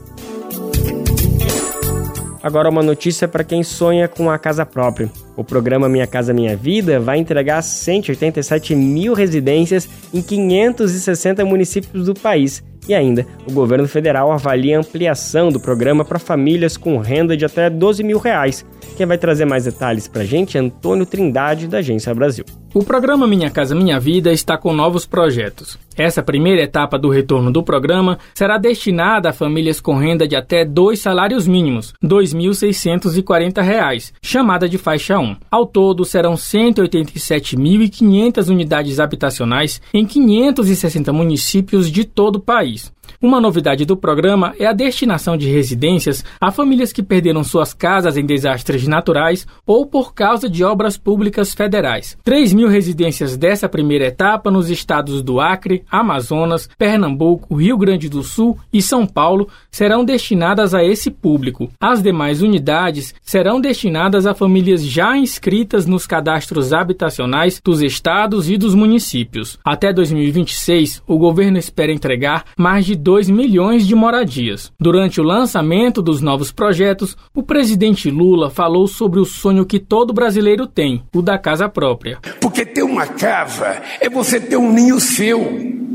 [2.41, 5.12] Agora uma notícia para quem sonha com a casa própria.
[5.36, 12.13] O programa Minha Casa Minha Vida vai entregar 187 mil residências em 560 municípios do
[12.13, 12.63] país.
[12.88, 17.45] E ainda, o governo federal avalia a ampliação do programa para famílias com renda de
[17.45, 18.65] até 12 mil reais.
[18.95, 22.45] Quem vai trazer mais detalhes para a gente é Antônio Trindade, da Agência Brasil.
[22.73, 25.80] O programa Minha Casa Minha Vida está com novos projetos.
[25.97, 30.63] Essa primeira etapa do retorno do programa será destinada a famílias com renda de até
[30.63, 35.38] dois salários mínimos, R$ 2.640, chamada de faixa 1.
[35.50, 42.76] Ao todo, serão 187.500 unidades habitacionais em 560 municípios de todo o país.
[42.77, 42.96] Peace.
[43.21, 48.17] Uma novidade do programa é a destinação de residências a famílias que perderam suas casas
[48.17, 52.17] em desastres naturais ou por causa de obras públicas federais.
[52.23, 58.23] 3 mil residências dessa primeira etapa nos estados do Acre, Amazonas, Pernambuco, Rio Grande do
[58.23, 61.69] Sul e São Paulo serão destinadas a esse público.
[61.79, 68.57] As demais unidades serão destinadas a famílias já inscritas nos cadastros habitacionais dos estados e
[68.57, 69.57] dos municípios.
[69.63, 74.71] Até 2026, o governo espera entregar mais de 2 milhões de moradias.
[74.79, 80.13] Durante o lançamento dos novos projetos, o presidente Lula falou sobre o sonho que todo
[80.13, 82.19] brasileiro tem, o da casa própria.
[82.41, 85.88] Porque ter uma casa é você ter um ninho seu.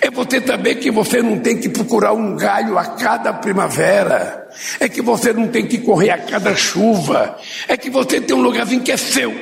[0.00, 4.48] É você saber que você não tem que procurar um galho a cada primavera.
[4.80, 7.36] É que você não tem que correr a cada chuva.
[7.68, 9.32] É que você tem um lugarzinho que é seu.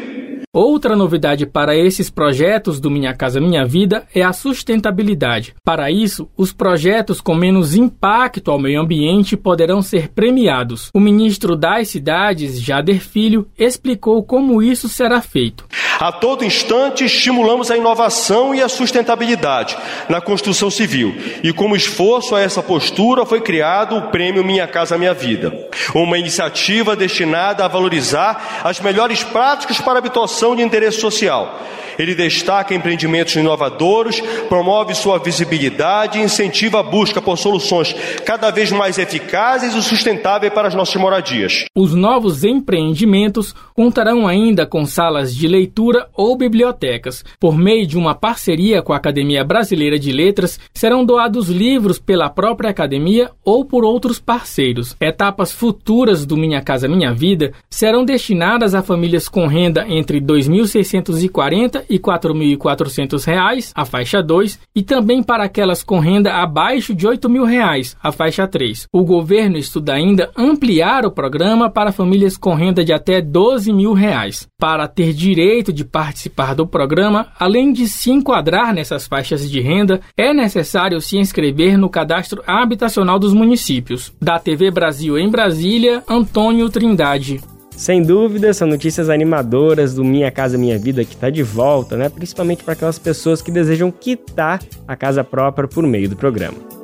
[0.55, 5.53] Outra novidade para esses projetos do Minha Casa Minha Vida é a sustentabilidade.
[5.65, 10.91] Para isso, os projetos com menos impacto ao meio ambiente poderão ser premiados.
[10.95, 15.67] O ministro das Cidades, Jader Filho, explicou como isso será feito.
[15.99, 19.77] A todo instante, estimulamos a inovação e a sustentabilidade
[20.09, 21.15] na construção civil.
[21.43, 26.19] E como esforço a essa postura, foi criado o Prêmio Minha Casa Minha Vida, uma
[26.19, 31.61] iniciativa destinada a valorizar as melhores práticas para habitação de interesse social.
[31.99, 38.73] Ele destaca empreendimentos inovadores, promove sua visibilidade e incentiva a busca por soluções cada vez
[38.73, 41.65] mais eficazes e sustentáveis para as nossas moradias.
[41.75, 45.84] Os novos empreendimentos contarão ainda com salas de leitura
[46.15, 47.25] ou bibliotecas.
[47.39, 52.31] Por meio de uma parceria com a Academia Brasileira de Letras, serão doados livros pela
[52.31, 54.97] própria academia ou por outros parceiros.
[55.01, 61.85] Etapas futuras do Minha Casa Minha Vida serão destinadas a famílias com renda entre 2.640
[61.89, 67.17] e R$ 4.400, a faixa 2, e também para aquelas com renda abaixo de R$
[67.17, 68.89] 8.000, a faixa 3.
[68.93, 73.93] O governo estuda ainda ampliar o programa para famílias com renda de até 12 mil
[73.93, 74.47] reais.
[74.59, 80.01] Para ter direito de participar do programa, além de se enquadrar nessas faixas de renda,
[80.17, 84.13] é necessário se inscrever no cadastro habitacional dos municípios.
[84.21, 87.41] Da TV Brasil em Brasília, Antônio Trindade.
[87.77, 92.09] Sem dúvida, são notícias animadoras do Minha Casa Minha Vida que está de volta, né?
[92.09, 96.84] Principalmente para aquelas pessoas que desejam quitar a casa própria por meio do programa.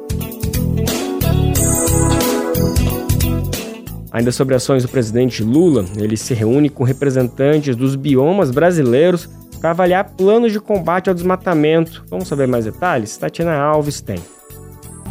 [4.13, 9.29] Ainda sobre ações do presidente Lula, ele se reúne com representantes dos biomas brasileiros
[9.61, 12.05] para avaliar planos de combate ao desmatamento.
[12.11, 13.17] Vamos saber mais detalhes?
[13.17, 14.19] Tatiana Alves tem.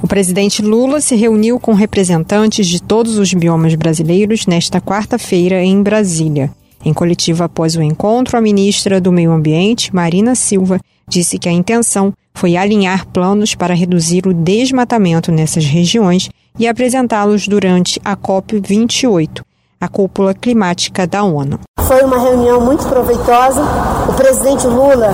[0.02, 5.82] O presidente Lula se reuniu com representantes de todos os biomas brasileiros nesta quarta-feira em
[5.82, 6.50] Brasília.
[6.84, 11.52] Em coletiva após o encontro, a ministra do Meio Ambiente, Marina Silva, disse que a
[11.52, 16.30] intenção foi alinhar planos para reduzir o desmatamento nessas regiões
[16.60, 19.42] e apresentá-los durante a COP28,
[19.80, 21.60] a cúpula climática da ONU.
[21.80, 23.64] Foi uma reunião muito proveitosa.
[24.10, 25.14] O presidente Lula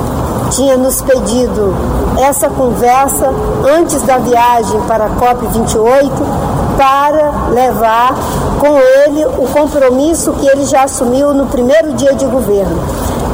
[0.50, 1.74] tinha nos pedido
[2.20, 3.30] essa conversa
[3.80, 6.10] antes da viagem para a COP28
[6.78, 8.14] para levar
[8.60, 12.82] com ele o compromisso que ele já assumiu no primeiro dia de governo,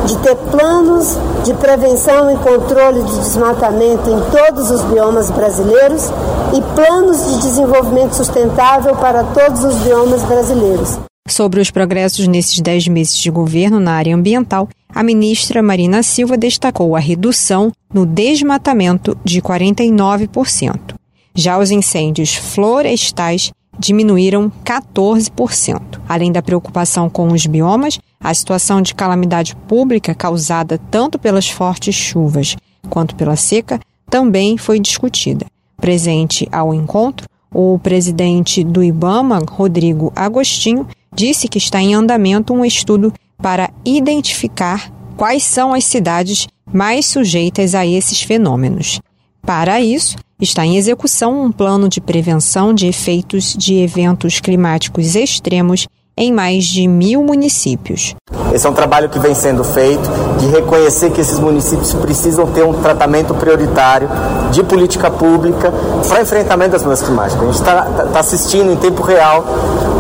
[0.06, 6.10] de ter planos de prevenção e controle de desmatamento em todos os biomas brasileiros
[6.54, 11.00] e planos de desenvolvimento sustentável para todos os biomas brasileiros.
[11.28, 16.36] Sobre os progressos nesses dez meses de governo na área ambiental, a ministra Marina Silva
[16.36, 20.96] destacou a redução no desmatamento de 49%.
[21.34, 26.02] Já os incêndios florestais diminuíram 14%.
[26.08, 31.96] Além da preocupação com os biomas, a situação de calamidade pública causada tanto pelas fortes
[31.96, 32.56] chuvas
[32.90, 33.80] quanto pela seca
[34.10, 35.46] também foi discutida.
[35.78, 42.64] Presente ao encontro, o presidente do IBAMA, Rodrigo Agostinho, disse que está em andamento um
[42.64, 49.02] estudo para identificar quais são as cidades mais sujeitas a esses fenômenos.
[49.42, 55.88] Para isso, está em execução um plano de prevenção de efeitos de eventos climáticos extremos
[56.18, 58.16] em mais de mil municípios.
[58.54, 62.64] Esse é um trabalho que vem sendo feito de reconhecer que esses municípios precisam ter
[62.64, 64.10] um tratamento prioritário
[64.52, 65.74] de política pública
[66.08, 67.42] para enfrentamento das mudanças climáticas.
[67.42, 69.46] A gente está tá assistindo em tempo real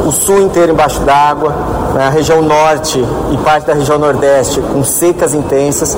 [0.06, 1.56] o sul inteiro embaixo d'água,
[1.93, 3.00] né, a região norte
[3.32, 5.95] e parte da região nordeste com secas intensas,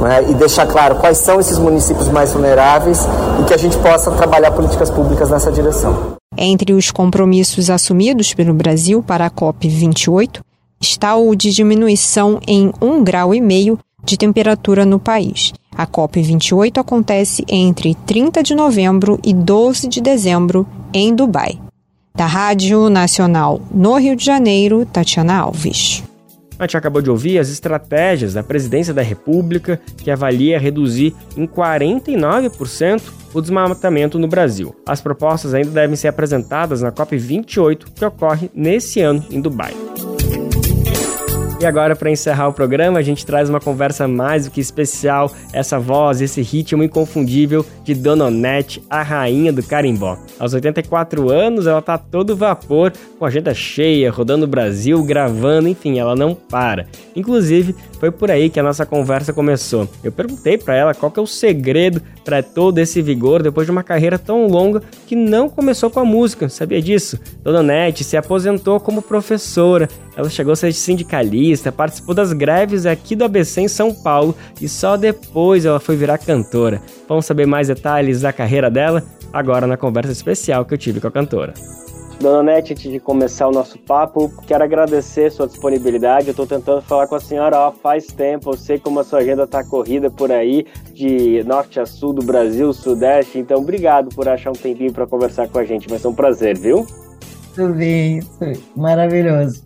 [0.00, 3.06] né, e deixar claro quais são esses municípios mais vulneráveis
[3.40, 6.16] e que a gente possa trabalhar políticas públicas nessa direção.
[6.36, 10.40] Entre os compromissos assumidos pelo Brasil para a COP28
[10.80, 15.52] está o de diminuição em um grau meio de temperatura no país.
[15.74, 21.58] A COP28 acontece entre 30 de novembro e 12 de dezembro em Dubai.
[22.14, 26.02] Da Rádio Nacional no Rio de Janeiro, Tatiana Alves.
[26.58, 31.46] A gente acabou de ouvir as estratégias da Presidência da República, que avalia reduzir em
[31.46, 33.02] 49%
[33.34, 34.74] o desmatamento no Brasil.
[34.86, 39.74] As propostas ainda devem ser apresentadas na COP28, que ocorre nesse ano em Dubai.
[41.58, 45.32] E agora, para encerrar o programa, a gente traz uma conversa mais do que especial,
[45.54, 50.18] essa voz, esse ritmo inconfundível de Dona Onete, a rainha do carimbó.
[50.38, 55.66] Aos 84 anos, ela tá todo vapor, com a agenda cheia, rodando o Brasil, gravando,
[55.66, 56.86] enfim, ela não para.
[57.16, 59.88] Inclusive, foi por aí que a nossa conversa começou.
[60.04, 63.70] Eu perguntei para ela qual que é o segredo para todo esse vigor depois de
[63.70, 66.50] uma carreira tão longa que não começou com a música.
[66.50, 67.18] Sabia disso?
[67.42, 69.88] Dona Onete se aposentou como professora.
[70.16, 74.68] Ela chegou a ser sindicalista, participou das greves aqui do ABC em São Paulo e
[74.68, 76.80] só depois ela foi virar cantora.
[77.06, 81.08] Vamos saber mais detalhes da carreira dela agora na conversa especial que eu tive com
[81.08, 81.52] a cantora.
[82.18, 86.28] Dona Nete, antes de começar o nosso papo, quero agradecer sua disponibilidade.
[86.28, 88.50] Eu estou tentando falar com a senhora ó, faz tempo.
[88.50, 92.24] Eu sei como a sua agenda está corrida por aí, de norte a sul do
[92.24, 93.38] Brasil, sudeste.
[93.38, 95.88] Então, obrigado por achar um tempinho para conversar com a gente.
[95.88, 96.86] Vai ser um prazer, viu?
[97.54, 98.22] Tudo bem,
[98.74, 99.65] maravilhoso.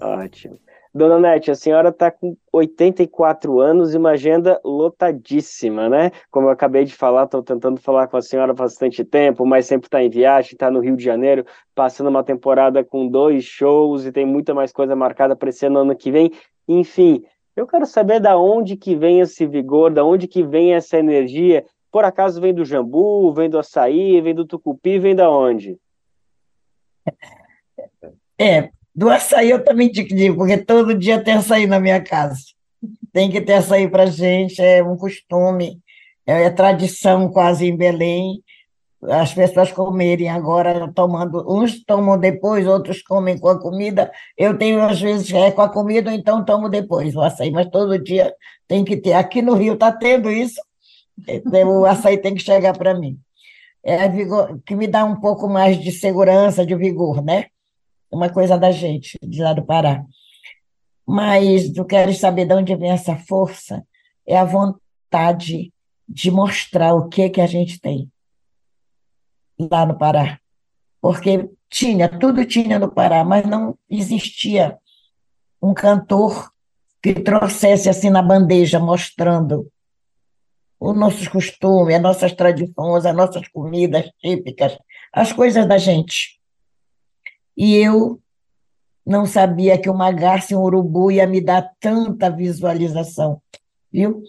[0.00, 0.58] Ótimo.
[0.92, 6.10] Dona Nete, a senhora está com 84 anos e uma agenda lotadíssima, né?
[6.32, 9.66] Como eu acabei de falar, estou tentando falar com a senhora há bastante tempo, mas
[9.66, 14.04] sempre está em viagem, está no Rio de Janeiro, passando uma temporada com dois shows
[14.04, 16.32] e tem muita mais coisa marcada para esse ano, ano que vem.
[16.66, 17.24] Enfim,
[17.54, 21.64] eu quero saber da onde que vem esse vigor, da onde que vem essa energia.
[21.92, 25.78] Por acaso vem do jambu, vem do açaí, vem do tucupi, vem da onde?
[28.36, 28.70] É,
[29.00, 32.36] do açaí eu também te digo, porque todo dia tem açaí na minha casa.
[33.10, 35.80] Tem que ter açaí para gente, é um costume,
[36.26, 38.42] é, é tradição quase em Belém.
[39.02, 44.12] As pessoas comerem agora, tomando, uns tomam depois, outros comem com a comida.
[44.36, 47.98] Eu tenho, às vezes, é com a comida, então tomo depois o açaí, mas todo
[47.98, 48.34] dia
[48.68, 49.14] tem que ter.
[49.14, 50.60] Aqui no Rio está tendo isso,
[51.26, 53.18] é, o açaí tem que chegar para mim.
[53.82, 57.46] É vigor, que me dá um pouco mais de segurança, de vigor, né?
[58.10, 60.04] Uma coisa da gente, de lá do Pará.
[61.06, 63.84] Mas eu quero saber de onde vem essa força,
[64.26, 65.72] é a vontade
[66.08, 68.10] de mostrar o que que a gente tem
[69.58, 70.38] lá no Pará.
[71.00, 74.76] Porque tinha, tudo tinha no Pará, mas não existia
[75.62, 76.50] um cantor
[77.02, 79.70] que trouxesse assim na bandeja, mostrando
[80.78, 84.76] os nossos costumes, as nossas tradições, as nossas comidas típicas,
[85.12, 86.39] as coisas da gente.
[87.56, 88.20] E eu
[89.06, 93.40] não sabia que uma garça e um urubu ia me dar tanta visualização,
[93.92, 94.22] viu?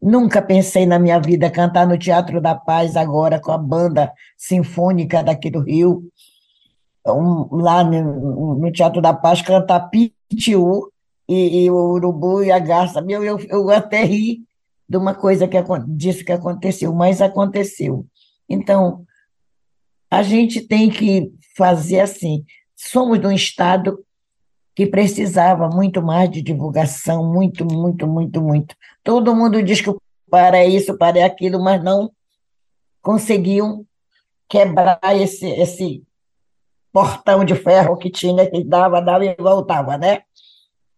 [0.00, 5.22] Nunca pensei na minha vida cantar no Teatro da Paz agora com a banda sinfônica
[5.24, 6.04] daqui do Rio,
[7.06, 10.92] um, lá no, no, Teatro da Paz cantar Pitiu
[11.28, 13.00] e, e, o urubu e a garça.
[13.00, 14.42] Meu, eu, eu até ri
[14.88, 15.56] de uma coisa que
[15.88, 18.06] disso que aconteceu, mas aconteceu.
[18.48, 19.04] Então,
[20.10, 22.44] a gente tem que fazer assim,
[22.74, 24.04] somos de um Estado
[24.74, 28.76] que precisava muito mais de divulgação, muito, muito, muito, muito.
[29.02, 29.92] Todo mundo diz que
[30.30, 32.12] para isso, para aquilo, mas não
[33.02, 33.84] conseguiam
[34.48, 36.02] quebrar esse, esse
[36.92, 40.22] portão de ferro que tinha, que dava, dava e voltava, né?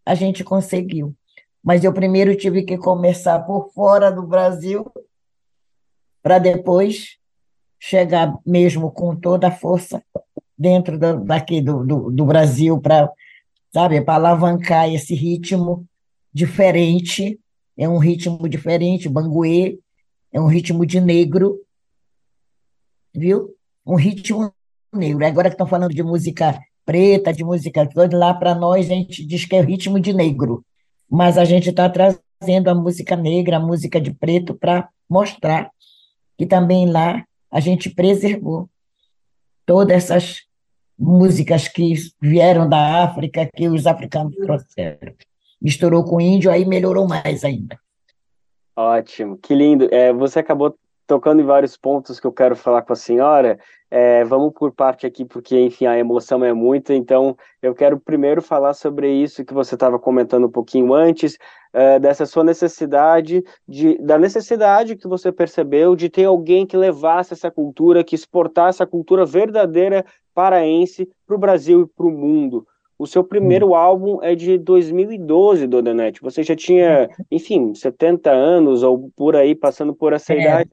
[0.05, 1.15] A gente conseguiu.
[1.63, 4.91] Mas eu primeiro tive que começar por fora do Brasil,
[6.21, 7.17] para depois
[7.81, 10.03] chegar mesmo com toda a força
[10.55, 13.11] dentro do, daqui do, do, do Brasil para,
[13.73, 15.83] sabe, para alavancar esse ritmo
[16.31, 17.39] diferente,
[17.75, 19.79] é um ritmo diferente, banguê,
[20.31, 21.59] é um ritmo de negro,
[23.11, 23.49] viu?
[23.83, 24.53] Um ritmo
[24.93, 25.25] negro.
[25.25, 29.25] Agora que estão falando de música preta, de música toda, lá para nós a gente
[29.25, 30.63] diz que é ritmo de negro,
[31.09, 35.71] mas a gente está trazendo a música negra, a música de preto, para mostrar
[36.37, 38.69] que também lá a gente preservou
[39.65, 40.41] todas essas
[40.97, 45.13] músicas que vieram da África, que os africanos trouxeram.
[45.61, 47.77] Misturou com índio, aí melhorou mais ainda.
[48.75, 49.87] Ótimo, que lindo.
[49.91, 50.75] É, você acabou
[51.05, 53.59] tocando em vários pontos que eu quero falar com a senhora.
[53.93, 56.95] É, vamos por parte aqui, porque, enfim, a emoção é muita.
[56.95, 61.37] Então, eu quero primeiro falar sobre isso que você estava comentando um pouquinho antes,
[61.73, 67.33] é, dessa sua necessidade, de, da necessidade que você percebeu de ter alguém que levasse
[67.33, 72.65] essa cultura, que exportasse a cultura verdadeira paraense para o Brasil e para o mundo.
[72.97, 73.75] O seu primeiro uhum.
[73.75, 76.21] álbum é de 2012, Dona Nete.
[76.21, 80.39] Você já tinha, enfim, 70 anos ou por aí, passando por essa é.
[80.39, 80.69] idade.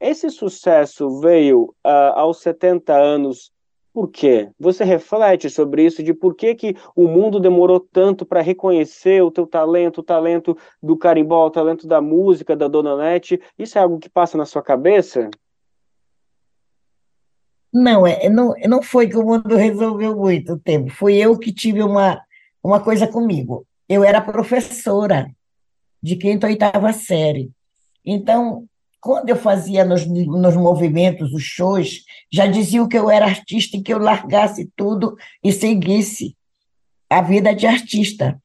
[0.00, 3.52] Esse sucesso veio uh, aos 70 anos
[3.92, 4.48] por quê?
[4.58, 9.32] Você reflete sobre isso, de por que, que o mundo demorou tanto para reconhecer o
[9.32, 13.40] teu talento, o talento do carimbó, o talento da música da Dona Nete?
[13.58, 15.28] Isso é algo que passa na sua cabeça?
[17.72, 20.90] Não, é, não, não foi que o mundo resolveu muito tempo.
[20.90, 22.22] Fui eu que tive uma,
[22.62, 23.66] uma coisa comigo.
[23.88, 25.28] Eu era professora
[26.00, 27.50] de quinta ou oitava série.
[28.04, 28.68] Então,
[29.00, 33.82] quando eu fazia nos, nos movimentos, os shows, já diziam que eu era artista e
[33.82, 36.36] que eu largasse tudo e seguisse
[37.08, 38.40] a vida de artista.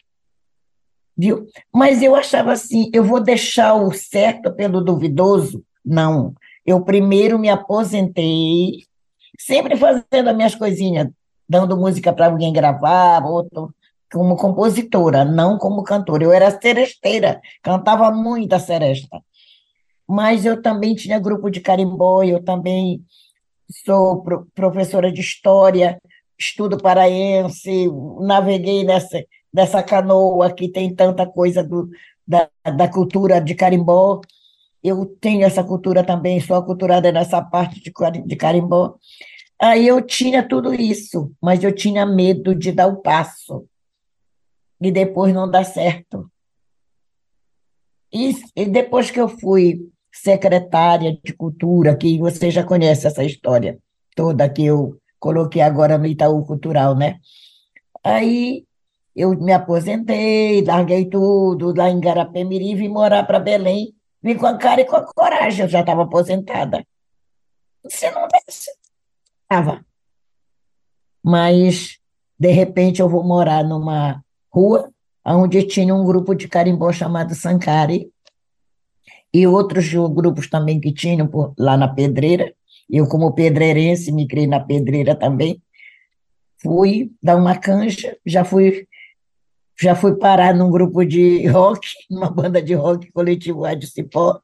[1.17, 1.45] Viu?
[1.73, 5.63] Mas eu achava assim, eu vou deixar o certo pelo duvidoso?
[5.83, 6.33] Não.
[6.65, 8.85] Eu primeiro me aposentei,
[9.37, 11.09] sempre fazendo as minhas coisinhas,
[11.47, 13.73] dando música para alguém gravar, outro
[14.11, 16.23] como compositora, não como cantora.
[16.23, 19.21] Eu era seresteira, cantava muita seresta
[20.07, 23.03] mas eu também tinha grupo de carimbó, eu também
[23.83, 25.99] sou pro, professora de história,
[26.37, 27.87] estudo paraense,
[28.21, 31.89] naveguei nessa, nessa canoa que tem tanta coisa do,
[32.27, 34.21] da, da cultura de carimbó.
[34.83, 37.91] Eu tenho essa cultura também, sou aculturada nessa parte de,
[38.25, 38.95] de carimbó.
[39.59, 43.65] Aí eu tinha tudo isso, mas eu tinha medo de dar o passo
[44.79, 46.29] e depois não dar certo.
[48.13, 53.77] E, e depois que eu fui secretária de cultura, que você já conhece essa história
[54.15, 57.19] toda que eu coloquei agora no Itaú Cultural, né?
[58.03, 58.65] Aí
[59.15, 64.57] eu me aposentei, larguei tudo lá em Garapé-Miri, vim morar para Belém, vim com a
[64.57, 66.85] cara e com a coragem, eu já estava aposentada.
[67.87, 69.85] Se não estava.
[71.23, 71.99] Mas,
[72.39, 74.91] de repente, eu vou morar numa rua
[75.25, 78.11] onde tinha um grupo de carimbó chamado Sankari,
[79.35, 82.53] e outros grupos também que tinham por, lá na Pedreira.
[82.89, 85.61] Eu, como pedreirense, me criei na Pedreira também.
[86.61, 88.87] Fui dar uma canja, já fui
[89.77, 94.39] já fui parar num grupo de rock, numa banda de rock coletivo de Cipó.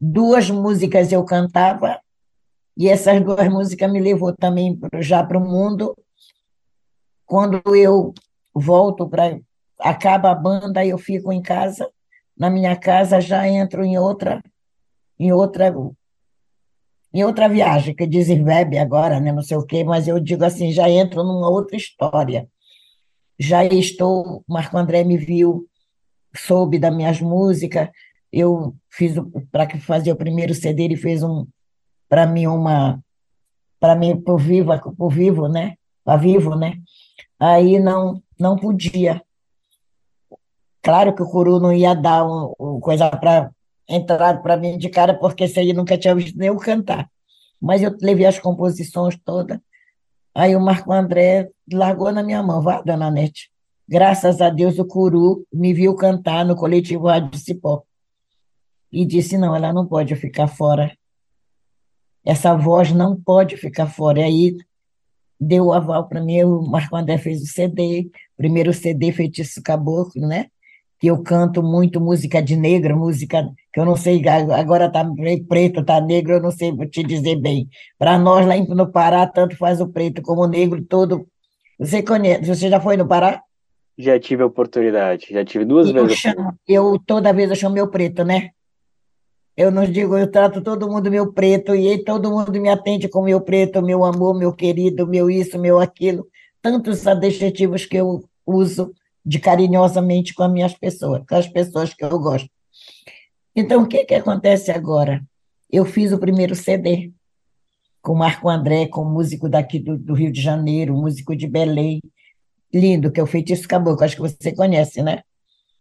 [0.00, 2.00] Duas músicas eu cantava,
[2.76, 5.96] e essas duas músicas me levou também já para o mundo.
[7.24, 8.12] Quando eu
[8.52, 9.38] volto para.
[9.78, 11.88] acaba a banda, eu fico em casa,
[12.38, 14.42] na minha casa já entro em outra
[15.18, 15.74] em outra
[17.12, 20.44] em outra viagem que dizem web agora, né, não sei o quê, mas eu digo
[20.44, 22.46] assim, já entro numa outra história.
[23.38, 25.66] Já estou, Marco André me viu,
[26.36, 27.88] soube das minhas músicas,
[28.32, 29.14] eu fiz
[29.50, 31.46] para fazer o primeiro CD, ele fez um
[32.08, 33.02] para mim uma
[33.80, 35.76] para mim por vivo, por vivo, né?
[36.04, 36.74] Para vivo, né?
[37.38, 39.22] Aí não não podia.
[40.82, 43.50] Claro que o Curu não ia dar um, um coisa para
[43.88, 47.10] entrar para mim de cara, porque esse aí nunca tinha visto nem eu cantar.
[47.60, 49.58] Mas eu levei as composições todas.
[50.34, 53.50] Aí o Marco André largou na minha mão, vá, dona Nete.
[53.88, 57.82] Graças a Deus o Curu me viu cantar no coletivo Rádio Cipó.
[58.92, 60.96] E disse: não, ela não pode ficar fora.
[62.24, 64.20] Essa voz não pode ficar fora.
[64.20, 64.56] E aí
[65.40, 70.26] deu o aval para mim, o Marco André fez o CD, primeiro CD Feitiço Caboclo,
[70.26, 70.46] né?
[70.98, 75.08] Que eu canto muito música de negra, música que eu não sei, agora tá
[75.48, 77.68] preto, tá negro, eu não sei te dizer bem.
[77.96, 81.26] Para nós lá no Pará, tanto faz o preto como o negro, todo.
[81.78, 83.42] Você conhece, você já foi no Pará?
[83.96, 86.10] Já tive a oportunidade, já tive duas vezes.
[86.10, 88.50] Eu, chamo, eu toda vez eu chamo meu preto, né?
[89.56, 93.22] Eu não digo, eu trato todo mundo meu preto e todo mundo me atende com
[93.22, 96.26] meu preto, meu amor, meu querido, meu isso, meu aquilo.
[96.62, 98.92] Tantos adjetivos que eu uso
[99.24, 102.48] de carinhosamente com as minhas pessoas, com as pessoas que eu gosto.
[103.54, 105.22] Então, o que, que acontece agora?
[105.70, 107.12] Eu fiz o primeiro CD
[108.00, 112.00] com Marco André, com músico daqui do, do Rio de Janeiro, músico de Belém,
[112.72, 115.22] lindo, que é o Feitiço Caboclo, acho que você conhece, né?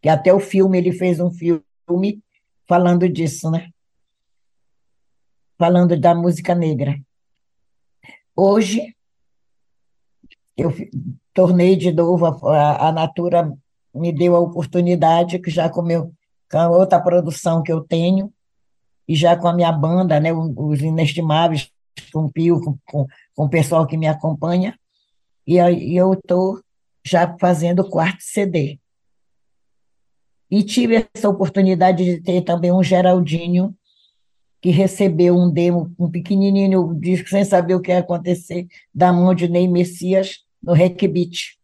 [0.01, 2.23] Que até o filme, ele fez um filme
[2.67, 3.69] falando disso, né?
[5.57, 6.99] Falando da música negra.
[8.35, 8.95] Hoje,
[10.55, 10.73] eu
[11.37, 13.55] tornei de novo, a, a Natura
[13.93, 16.11] me deu a oportunidade, que já com, meu,
[16.49, 18.33] com a outra produção que eu tenho,
[19.07, 21.71] e já com a minha banda, né, os Inestimáveis,
[22.11, 24.79] com o Pio, com, com, com o pessoal que me acompanha,
[25.45, 25.57] e,
[25.95, 26.59] eu estou
[27.05, 28.79] já fazendo o quarto CD.
[30.49, 33.77] E tive essa oportunidade de ter também um Geraldinho,
[34.59, 39.35] que recebeu um demo, um pequenininho disco, sem saber o que ia acontecer, da mão
[39.35, 41.57] de Ney Messias, no Beat.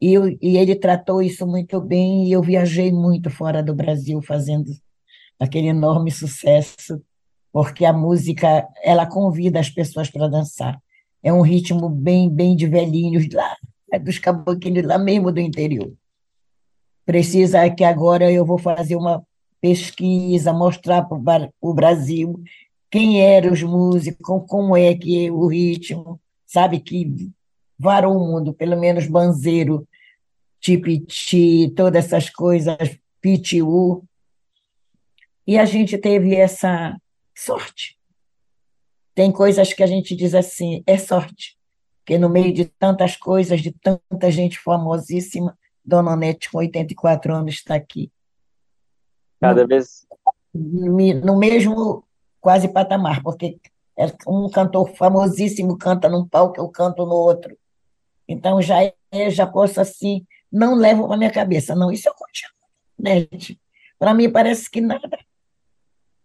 [0.00, 4.70] E, e ele tratou isso muito bem, e eu viajei muito fora do Brasil fazendo
[5.40, 7.02] aquele enorme sucesso,
[7.52, 10.80] porque a música, ela convida as pessoas para dançar.
[11.22, 13.56] É um ritmo bem, bem de velhinhos lá,
[13.92, 15.92] é dos caboclinhos lá mesmo do interior.
[17.04, 19.24] Precisa que agora eu vou fazer uma
[19.60, 22.40] pesquisa, mostrar para o Brasil
[22.90, 27.34] quem eram os músicos, como é que é o ritmo, sabe, que
[27.78, 29.86] varou o mundo, pelo menos banzeiro,
[30.60, 32.76] tipiti, todas essas coisas,
[33.20, 34.04] pitiu.
[35.46, 36.96] E a gente teve essa
[37.34, 37.98] sorte.
[39.14, 41.56] Tem coisas que a gente diz assim, é sorte,
[41.98, 47.54] porque no meio de tantas coisas, de tanta gente famosíssima, Dona Nete, com 84 anos,
[47.54, 48.10] está aqui.
[49.40, 50.06] Cada vez.
[50.52, 52.04] No mesmo
[52.40, 53.58] quase patamar, porque
[53.98, 57.56] é um cantor famosíssimo canta num palco, eu canto no outro.
[58.28, 62.54] Então já é, já posso assim, não levo para minha cabeça, não, isso eu continuo,
[62.98, 63.56] né,
[63.98, 65.18] Para mim parece que nada.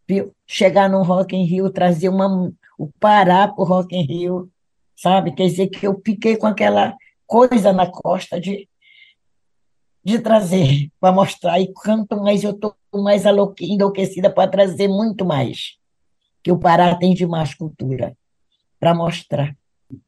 [0.08, 0.34] Viu?
[0.48, 4.52] Chegar no Rock in Rio, trazer uma, o Pará para o Rock in Rio,
[4.96, 5.34] sabe?
[5.34, 6.96] Quer dizer que eu fiquei com aquela
[7.28, 8.68] coisa na costa de,
[10.04, 11.60] de trazer para mostrar.
[11.60, 13.24] E quanto mais eu estou mais
[13.62, 15.78] enlouquecida para trazer muito mais.
[16.44, 18.18] Que o Pará tem de mais cultura
[18.80, 19.56] para mostrar.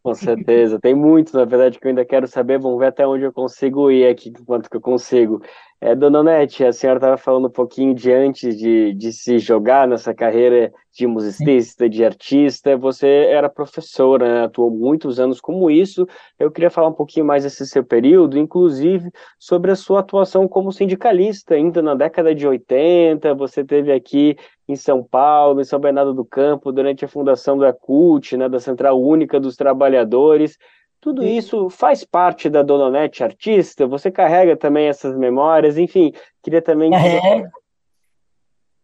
[0.03, 2.59] Com certeza, tem muitos, na verdade, que eu ainda quero saber.
[2.59, 5.41] Vamos ver até onde eu consigo ir aqui, quanto que eu consigo.
[5.83, 9.87] É, Dona Nete, a senhora estava falando um pouquinho de antes de, de se jogar
[9.87, 14.43] nessa carreira de musicista, de artista, você era professora, né?
[14.43, 16.07] atuou muitos anos como isso.
[16.37, 19.09] Eu queria falar um pouquinho mais desse seu período, inclusive
[19.39, 24.75] sobre a sua atuação como sindicalista, ainda na década de 80, você teve aqui em
[24.75, 29.01] São Paulo, em São Bernardo do Campo, durante a fundação da CUT, né, da Central
[29.01, 30.59] Única dos Trabalhadores.
[31.01, 33.87] Tudo isso faz parte da Dona Nete artista?
[33.87, 35.75] Você carrega também essas memórias?
[35.75, 36.93] Enfim, queria também.
[36.93, 37.49] É.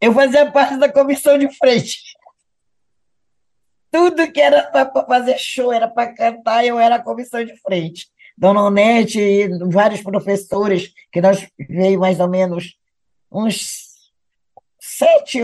[0.01, 1.99] Eu fazia parte da comissão de frente.
[3.91, 8.07] Tudo que era para fazer show, era para cantar, eu era a comissão de frente.
[8.36, 12.78] Dona Onete e vários professores, que nós veio mais ou menos
[13.32, 13.86] uns
[14.80, 15.39] sete,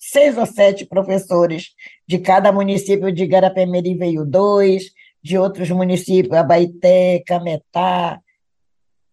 [0.00, 1.74] seis ou sete professores
[2.06, 4.93] de cada município de Garapé-Mirim veio dois,
[5.24, 8.20] de outros municípios, Abaité, Cametá,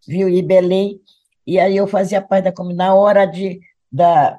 [0.06, 1.00] viu, e Belém.
[1.48, 2.90] E aí eu fazia parte da comunidade.
[2.90, 4.38] Na hora de, da,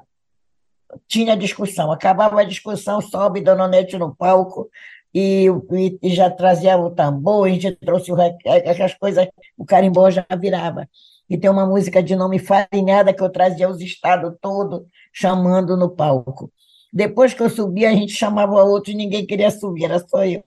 [1.07, 4.69] tinha discussão, acabava a discussão, sobe Dona Nete no palco
[5.11, 10.11] e, e, e, já trazia o tambor, a gente trouxe o, aquelas coisas, o carimbó
[10.11, 10.87] já virava.
[11.27, 15.89] E tem uma música de nome Farinhada que eu trazia os estados todos chamando no
[15.89, 16.51] palco.
[16.91, 20.43] Depois que eu subi, a gente chamava outros ninguém queria subir, era só eu.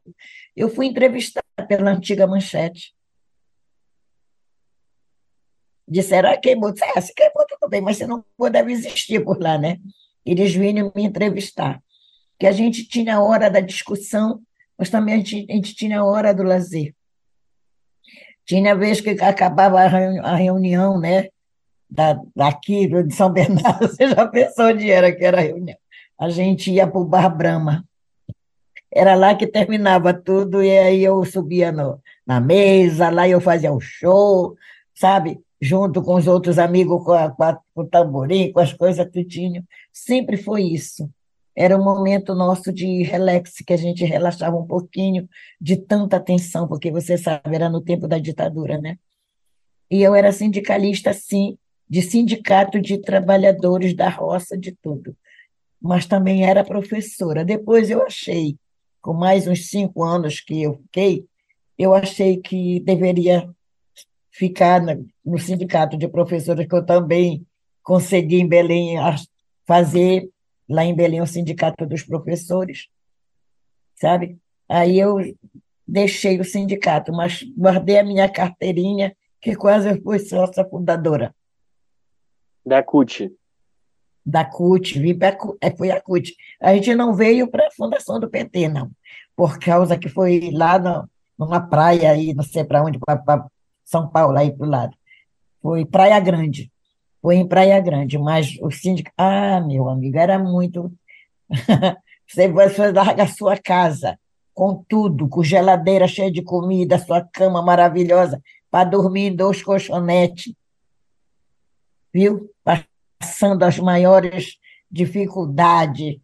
[0.57, 2.95] Eu fui entrevistada pela antiga manchete.
[5.87, 6.73] Disseram, ah, queimou.
[6.73, 9.79] Disse, ah, se queimou, tudo bem, mas você não deve existir por lá, né?
[10.25, 11.81] Eles vinham me entrevistar.
[12.39, 14.43] Que a gente tinha a hora da discussão,
[14.77, 16.95] mas também a gente, a gente tinha a hora do lazer.
[18.45, 21.29] Tinha vez que acabava a reunião, né?
[21.89, 25.77] Da, daqui, de São Bernardo, você já pensou onde era que era a reunião?
[26.19, 27.85] A gente ia para o Bar Brahma.
[28.97, 33.70] Era lá que terminava tudo, e aí eu subia no, na mesa, lá eu fazia
[33.70, 34.57] o show,
[34.94, 35.38] sabe?
[35.61, 39.07] Junto com os outros amigos, com, a, com, a, com o tamborim, com as coisas
[39.11, 39.62] tudinho.
[39.92, 41.11] Sempre foi isso.
[41.55, 45.28] Era um momento nosso de relax, que a gente relaxava um pouquinho
[45.61, 48.97] de tanta tensão, porque você sabe, era no tempo da ditadura, né?
[49.90, 55.14] E eu era sindicalista, sim, de sindicato de trabalhadores da roça, de tudo.
[55.80, 57.44] Mas também era professora.
[57.44, 58.57] Depois eu achei
[59.07, 61.25] com mais uns cinco anos que eu fiquei,
[61.79, 63.49] eu achei que deveria
[64.33, 64.83] ficar
[65.25, 67.47] no sindicato de professores, que eu também
[67.85, 68.97] consegui em Belém
[69.65, 70.29] fazer,
[70.69, 72.89] lá em Belém, o sindicato dos professores,
[73.95, 74.39] sabe?
[74.69, 75.19] Aí eu
[75.87, 81.33] deixei o sindicato, mas guardei a minha carteirinha, que quase fui sócia fundadora.
[82.65, 83.33] Da CUT
[84.27, 86.35] da CUT, vim para é, foi a CUT.
[86.61, 88.91] A gente não veio para a fundação do PT, não,
[89.37, 91.09] por causa que foi lá no,
[91.39, 93.47] numa praia aí, não sei para onde, para
[93.85, 94.97] São Paulo, aí para o lado.
[95.62, 96.70] Foi Praia Grande.
[97.22, 99.11] Foi em Praia Grande, mas o síndico.
[99.16, 100.93] Ah, meu amigo, era muito.
[102.27, 104.18] você, você larga a sua casa
[104.53, 110.55] com tudo, com geladeira cheia de comida, sua cama maravilhosa, para dormir em dois colchonetes.
[112.12, 112.51] Viu?
[113.27, 114.57] Passando as maiores
[114.89, 116.18] dificuldades.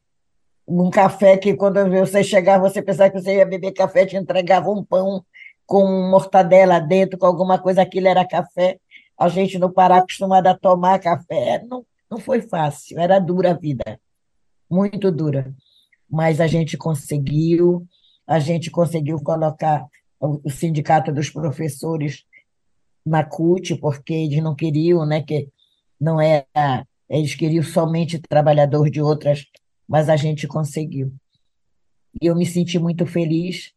[0.66, 4.70] Um café que, quando você chegava, você pensava que você ia beber café, te entregava
[4.70, 5.24] um pão
[5.66, 8.78] com mortadela dentro, com alguma coisa, aquilo era café.
[9.18, 11.64] A gente no Pará acostumada a tomar café.
[11.68, 14.00] Não, não foi fácil, era dura a vida,
[14.70, 15.52] muito dura.
[16.08, 17.84] Mas a gente conseguiu,
[18.26, 19.84] a gente conseguiu colocar
[20.20, 22.24] o, sindicato dos professores
[23.04, 25.48] na CUT, porque eles não queriam, né, que
[26.00, 29.44] não era, eles queriam somente trabalhador de outras,
[29.86, 31.12] mas a gente conseguiu.
[32.20, 33.72] E eu me senti muito feliz.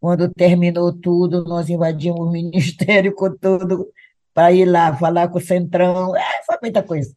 [0.00, 3.88] Quando terminou tudo, nós invadimos o ministério com tudo
[4.34, 6.16] para ir lá falar com o Centrão.
[6.16, 7.14] É, foi muita coisa.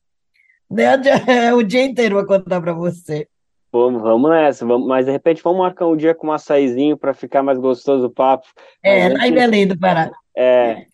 [1.56, 3.28] O dia inteiro vou contar para você.
[3.72, 7.14] Vamos, vamos nessa, vamos, mas de repente vamos marcar um dia com um açaizinho para
[7.14, 8.45] ficar mais gostoso o papo.
[8.84, 10.12] É, lá em Belém do Pará.
[10.36, 10.86] É,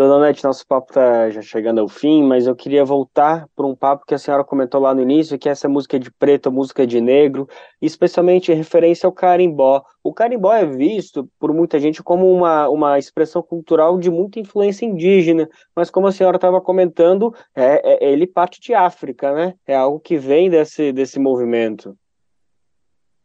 [0.00, 3.76] Dona Nete, nosso papo está já chegando ao fim, mas eu queria voltar para um
[3.76, 6.86] papo que a senhora comentou lá no início, que é essa música de preto, música
[6.86, 7.46] de negro,
[7.82, 9.84] especialmente em referência ao carimbó.
[10.02, 14.86] O carimbó é visto por muita gente como uma, uma expressão cultural de muita influência
[14.86, 15.46] indígena,
[15.76, 19.54] mas como a senhora estava comentando, é, é, ele parte de África, né?
[19.66, 21.94] É algo que vem desse, desse movimento.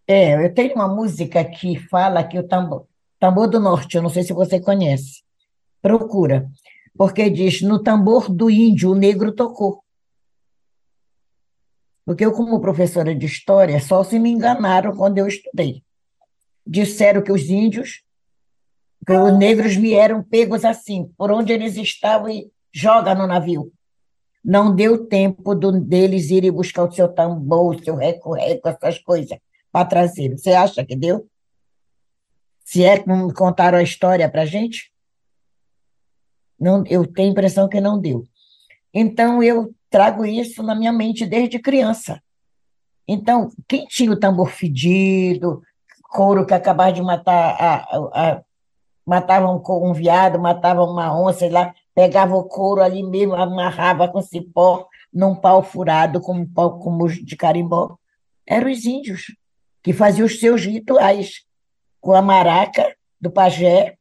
[0.06, 2.86] É, eu tenho uma música que fala que o tambor,
[3.18, 5.24] tambor do norte, eu não sei se você conhece.
[5.82, 6.50] Procura
[6.98, 9.84] porque diz: no tambor do índio o negro tocou.
[12.06, 15.84] Porque eu, como professora de história, só se me enganaram quando eu estudei.
[16.66, 18.04] Disseram que os índios,
[19.06, 23.72] que os negros vieram pegos assim, por onde eles estavam e joga no navio.
[24.44, 29.40] Não deu tempo do, deles irem buscar o seu tambor, o seu reco-reco, essas coisas,
[29.72, 30.38] para trazer.
[30.38, 31.28] Você acha que deu?
[32.64, 34.92] Se é que contaram a história para gente?
[36.60, 38.24] Não, eu tenho a impressão que não deu.
[38.94, 42.22] Então, eu trago isso na minha mente desde criança.
[43.08, 45.62] Então, quem tinha o tambor fedido,
[46.04, 48.42] couro que acabava de matar, a, a,
[49.06, 54.08] a um, um viado, matava uma onça, sei lá, pegava o couro ali mesmo, amarrava
[54.08, 57.98] com cipó num pau furado, como pau como de carimbó.
[58.46, 59.36] Eram os índios
[59.84, 61.46] que faziam os seus rituais
[62.02, 63.98] com a maraca do pajé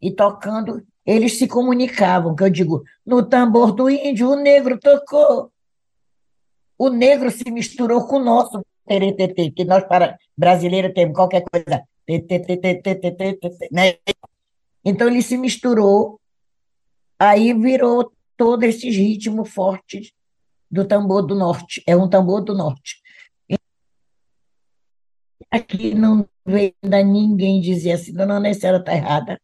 [0.00, 5.50] e tocando eles se comunicavam, que eu digo, no tambor do índio, o negro tocou.
[6.76, 8.62] O negro se misturou com o nosso
[9.54, 11.82] que nós para brasileiros temos qualquer coisa.
[13.72, 13.94] Né?
[14.84, 16.20] Então ele se misturou,
[17.18, 20.14] aí virou todo esse ritmo forte
[20.70, 21.82] do tambor do norte.
[21.86, 23.00] É um tambor do norte.
[25.50, 29.40] Aqui não veio ainda ninguém dizer assim, dona Nessa, ela está errada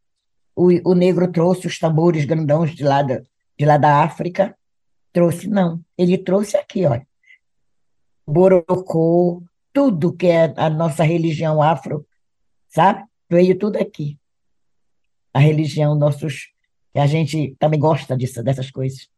[0.57, 3.22] o, o negro trouxe os tambores grandões de lá, da,
[3.59, 4.57] de lá da África.
[5.12, 5.80] Trouxe, não.
[5.96, 7.07] Ele trouxe aqui, olha.
[8.26, 9.42] Borocô,
[9.72, 12.07] tudo que é a nossa religião afro,
[12.68, 13.05] sabe?
[13.28, 14.18] Veio tudo aqui.
[15.32, 16.52] A religião, nossos.
[16.92, 19.09] que a gente também gosta disso, dessas coisas.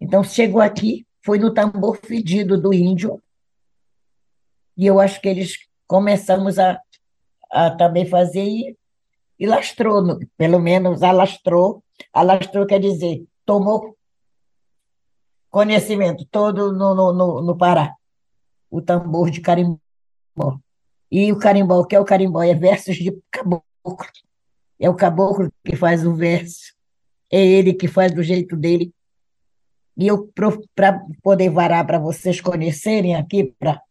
[0.00, 3.22] Então, chegou aqui, foi no tambor fedido do índio,
[4.76, 6.80] e eu acho que eles começamos a,
[7.50, 8.76] a também fazer, e
[9.42, 11.82] e lastrou, pelo menos alastrou.
[12.12, 13.98] Alastrou quer dizer, tomou
[15.50, 17.92] conhecimento todo no, no, no, no Pará.
[18.70, 19.80] O tambor de carimbó.
[21.10, 22.40] E o carimbó, o que é o carimbó?
[22.40, 23.64] É versos de caboclo.
[24.78, 26.72] É o caboclo que faz o verso.
[27.28, 28.94] É ele que faz do jeito dele.
[29.96, 30.30] E eu,
[30.72, 33.82] para poder varar, para vocês conhecerem aqui, para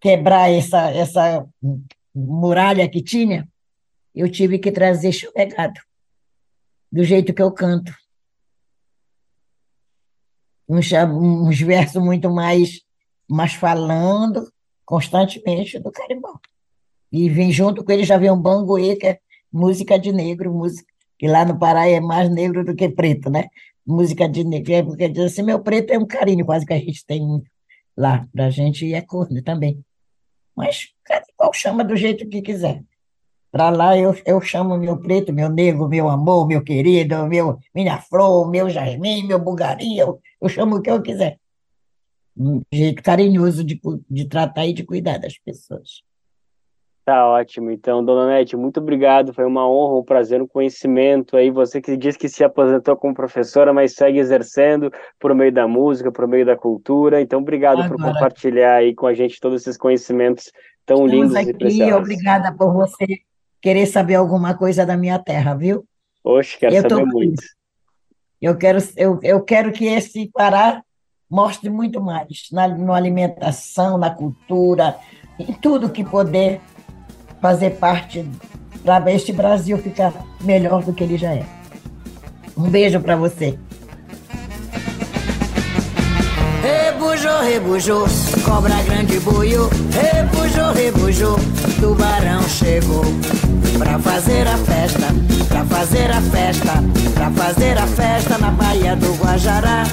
[0.00, 1.46] quebrar essa, essa
[2.12, 3.48] muralha que tinha,
[4.14, 5.80] eu tive que trazer chupegado,
[6.90, 7.92] do jeito que eu canto.
[10.68, 12.80] Uns, uns versos muito mais,
[13.28, 14.50] mais falando
[14.84, 16.38] constantemente do carimbó.
[17.10, 19.18] E vem junto com ele, já vem um bangoê, que é
[19.52, 23.48] música de negro, música, que lá no Pará é mais negro do que preto, né?
[23.86, 26.78] Música de negro, é porque diz assim, meu preto é um carinho quase que a
[26.78, 27.22] gente tem
[27.96, 29.84] lá, pra gente é corno também.
[30.56, 32.82] Mas cada qual chama do jeito que quiser.
[33.52, 37.98] Para lá eu, eu chamo meu preto, meu negro, meu amor, meu querido, meu minha
[37.98, 41.38] flor, meu jasmim, meu bugaria, eu, eu chamo o que eu quiser.
[42.34, 43.78] Um jeito carinhoso de,
[44.08, 46.02] de tratar e de cuidar das pessoas.
[47.04, 47.70] Tá ótimo.
[47.70, 49.34] Então, dona Nete, muito obrigado.
[49.34, 51.50] Foi uma honra, um prazer, um conhecimento aí.
[51.50, 56.10] Você que diz que se aposentou como professora, mas segue exercendo por meio da música,
[56.12, 57.20] por meio da cultura.
[57.20, 60.50] Então, obrigado Agora, por compartilhar aí com a gente todos esses conhecimentos
[60.86, 61.96] tão lindos aqui, e preciosos.
[61.96, 63.20] Obrigada por você
[63.62, 65.86] querer saber alguma coisa da minha terra, viu?
[66.24, 67.42] Oxe, quero eu saber muito.
[68.40, 70.82] Eu quero, eu, eu quero que esse Pará
[71.30, 74.96] mostre muito mais na, na alimentação, na cultura,
[75.38, 76.60] em tudo que poder
[77.40, 78.28] fazer parte
[78.84, 81.46] para este Brasil ficar melhor do que ele já é.
[82.56, 83.58] Um beijo para você.
[86.62, 88.06] Rebujou, rebujou,
[88.44, 91.36] cobra grande boiou, rebujou, rebujou,
[91.80, 93.04] tubarão chegou.
[93.78, 95.06] Pra fazer a festa,
[95.48, 96.72] pra fazer a festa,
[97.14, 99.84] pra fazer a festa na Baía do Guajará.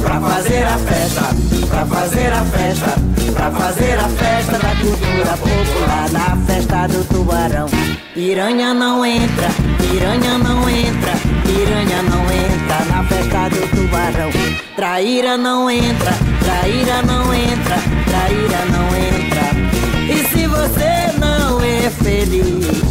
[0.00, 1.22] Pra fazer a festa,
[1.68, 2.94] pra fazer a festa,
[3.34, 7.68] pra fazer a festa da cultura popular, na festa do tubarão.
[8.14, 11.12] Piranha não entra, piranha não entra,
[11.46, 14.30] piranha não entra na festa do tubarão.
[14.76, 17.76] Traíra não entra, traíra não entra,
[18.06, 20.12] traíra não entra.
[20.12, 22.81] E se você não é feliz,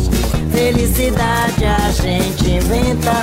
[0.51, 3.13] felicidade a gente inventa.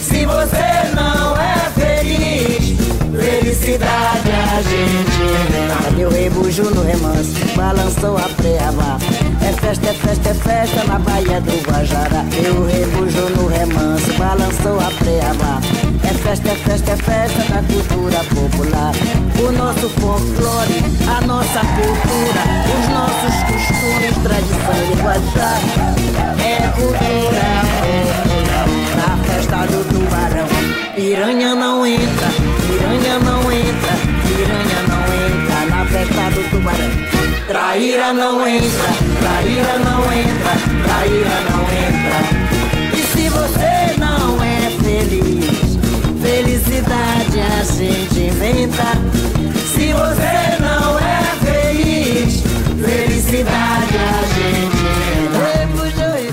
[0.00, 2.85] Se você não é feliz,
[3.46, 5.94] felicidade a gente inventa.
[5.94, 8.98] Deu rebujo no remanso, balançou a preaba.
[9.40, 12.24] É festa, é festa, é festa na Baía do Guajará.
[12.30, 15.60] Deu rebujo no remanso, balançou a preaba.
[16.02, 18.92] É festa, é festa, é festa da cultura popular.
[19.38, 22.42] O nosso folclore, a nossa cultura,
[22.74, 25.60] os nossos costumes, tradição e linguajar.
[26.42, 27.46] É cultura
[27.80, 28.66] popular
[28.96, 30.66] na festa do tubarão.
[30.96, 32.28] Piranha não entra,
[32.66, 33.25] piranha não
[38.06, 38.88] Traíra não entra,
[39.20, 40.52] traíra não entra,
[40.84, 42.18] traíra não entra.
[42.96, 45.76] E se você não é feliz,
[46.22, 48.94] felicidade a gente inventa.
[49.74, 52.44] Se você não é feliz,
[52.80, 54.86] felicidade a gente.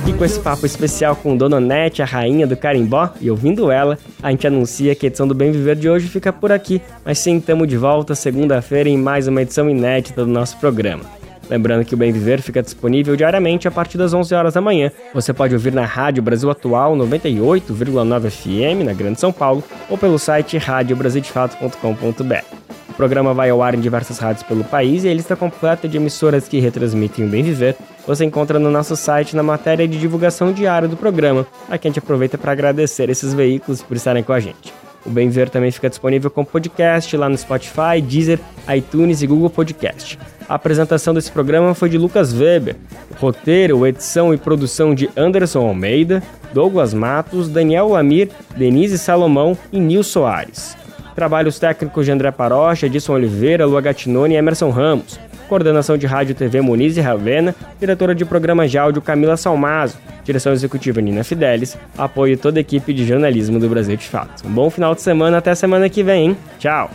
[0.07, 3.97] E com esse papo especial com Dona Nete, a rainha do carimbó, e ouvindo ela,
[4.21, 7.17] a gente anuncia que a edição do Bem Viver de hoje fica por aqui, mas
[7.17, 11.22] sim estamos de volta segunda-feira em mais uma edição inédita do nosso programa.
[11.53, 14.91] Lembrando que o Bem Viver fica disponível diariamente a partir das 11 horas da manhã.
[15.13, 20.17] Você pode ouvir na Rádio Brasil Atual 98,9 FM na Grande São Paulo ou pelo
[20.17, 22.55] site radiobrasildefato.com.br.
[22.89, 25.95] O programa vai ao ar em diversas rádios pelo país e a lista completa de
[25.95, 27.75] emissoras que retransmitem o Bem Viver
[28.07, 31.45] você encontra no nosso site na matéria de divulgação diária do programa.
[31.69, 34.73] Aqui a gente aproveita para agradecer esses veículos por estarem com a gente.
[35.05, 38.39] O Bem Viver também fica disponível como podcast lá no Spotify, Deezer,
[38.73, 40.17] iTunes e Google Podcast.
[40.47, 42.75] A apresentação desse programa foi de Lucas Weber.
[43.19, 46.23] Roteiro, edição e produção de Anderson Almeida,
[46.53, 50.77] Douglas Matos, Daniel Lamir, Denise Salomão e Nil Soares.
[51.15, 55.19] Trabalhos técnicos de André Parocha, Edson Oliveira, Lua Gatinone e Emerson Ramos.
[55.53, 59.99] Coordenação de Rádio e TV Muniz e Ravena, diretora de programa de áudio Camila Salmazo,
[60.23, 64.47] direção executiva Nina Fidelis, apoio toda a equipe de jornalismo do Brasil de Fato.
[64.47, 66.37] Um bom final de semana, até semana que vem, hein?
[66.57, 66.89] Tchau!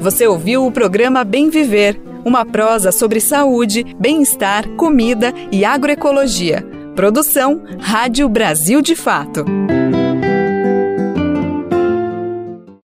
[0.00, 6.66] Você ouviu o programa Bem Viver, uma prosa sobre saúde, bem-estar, comida e agroecologia.
[6.96, 9.44] Produção Rádio Brasil de Fato.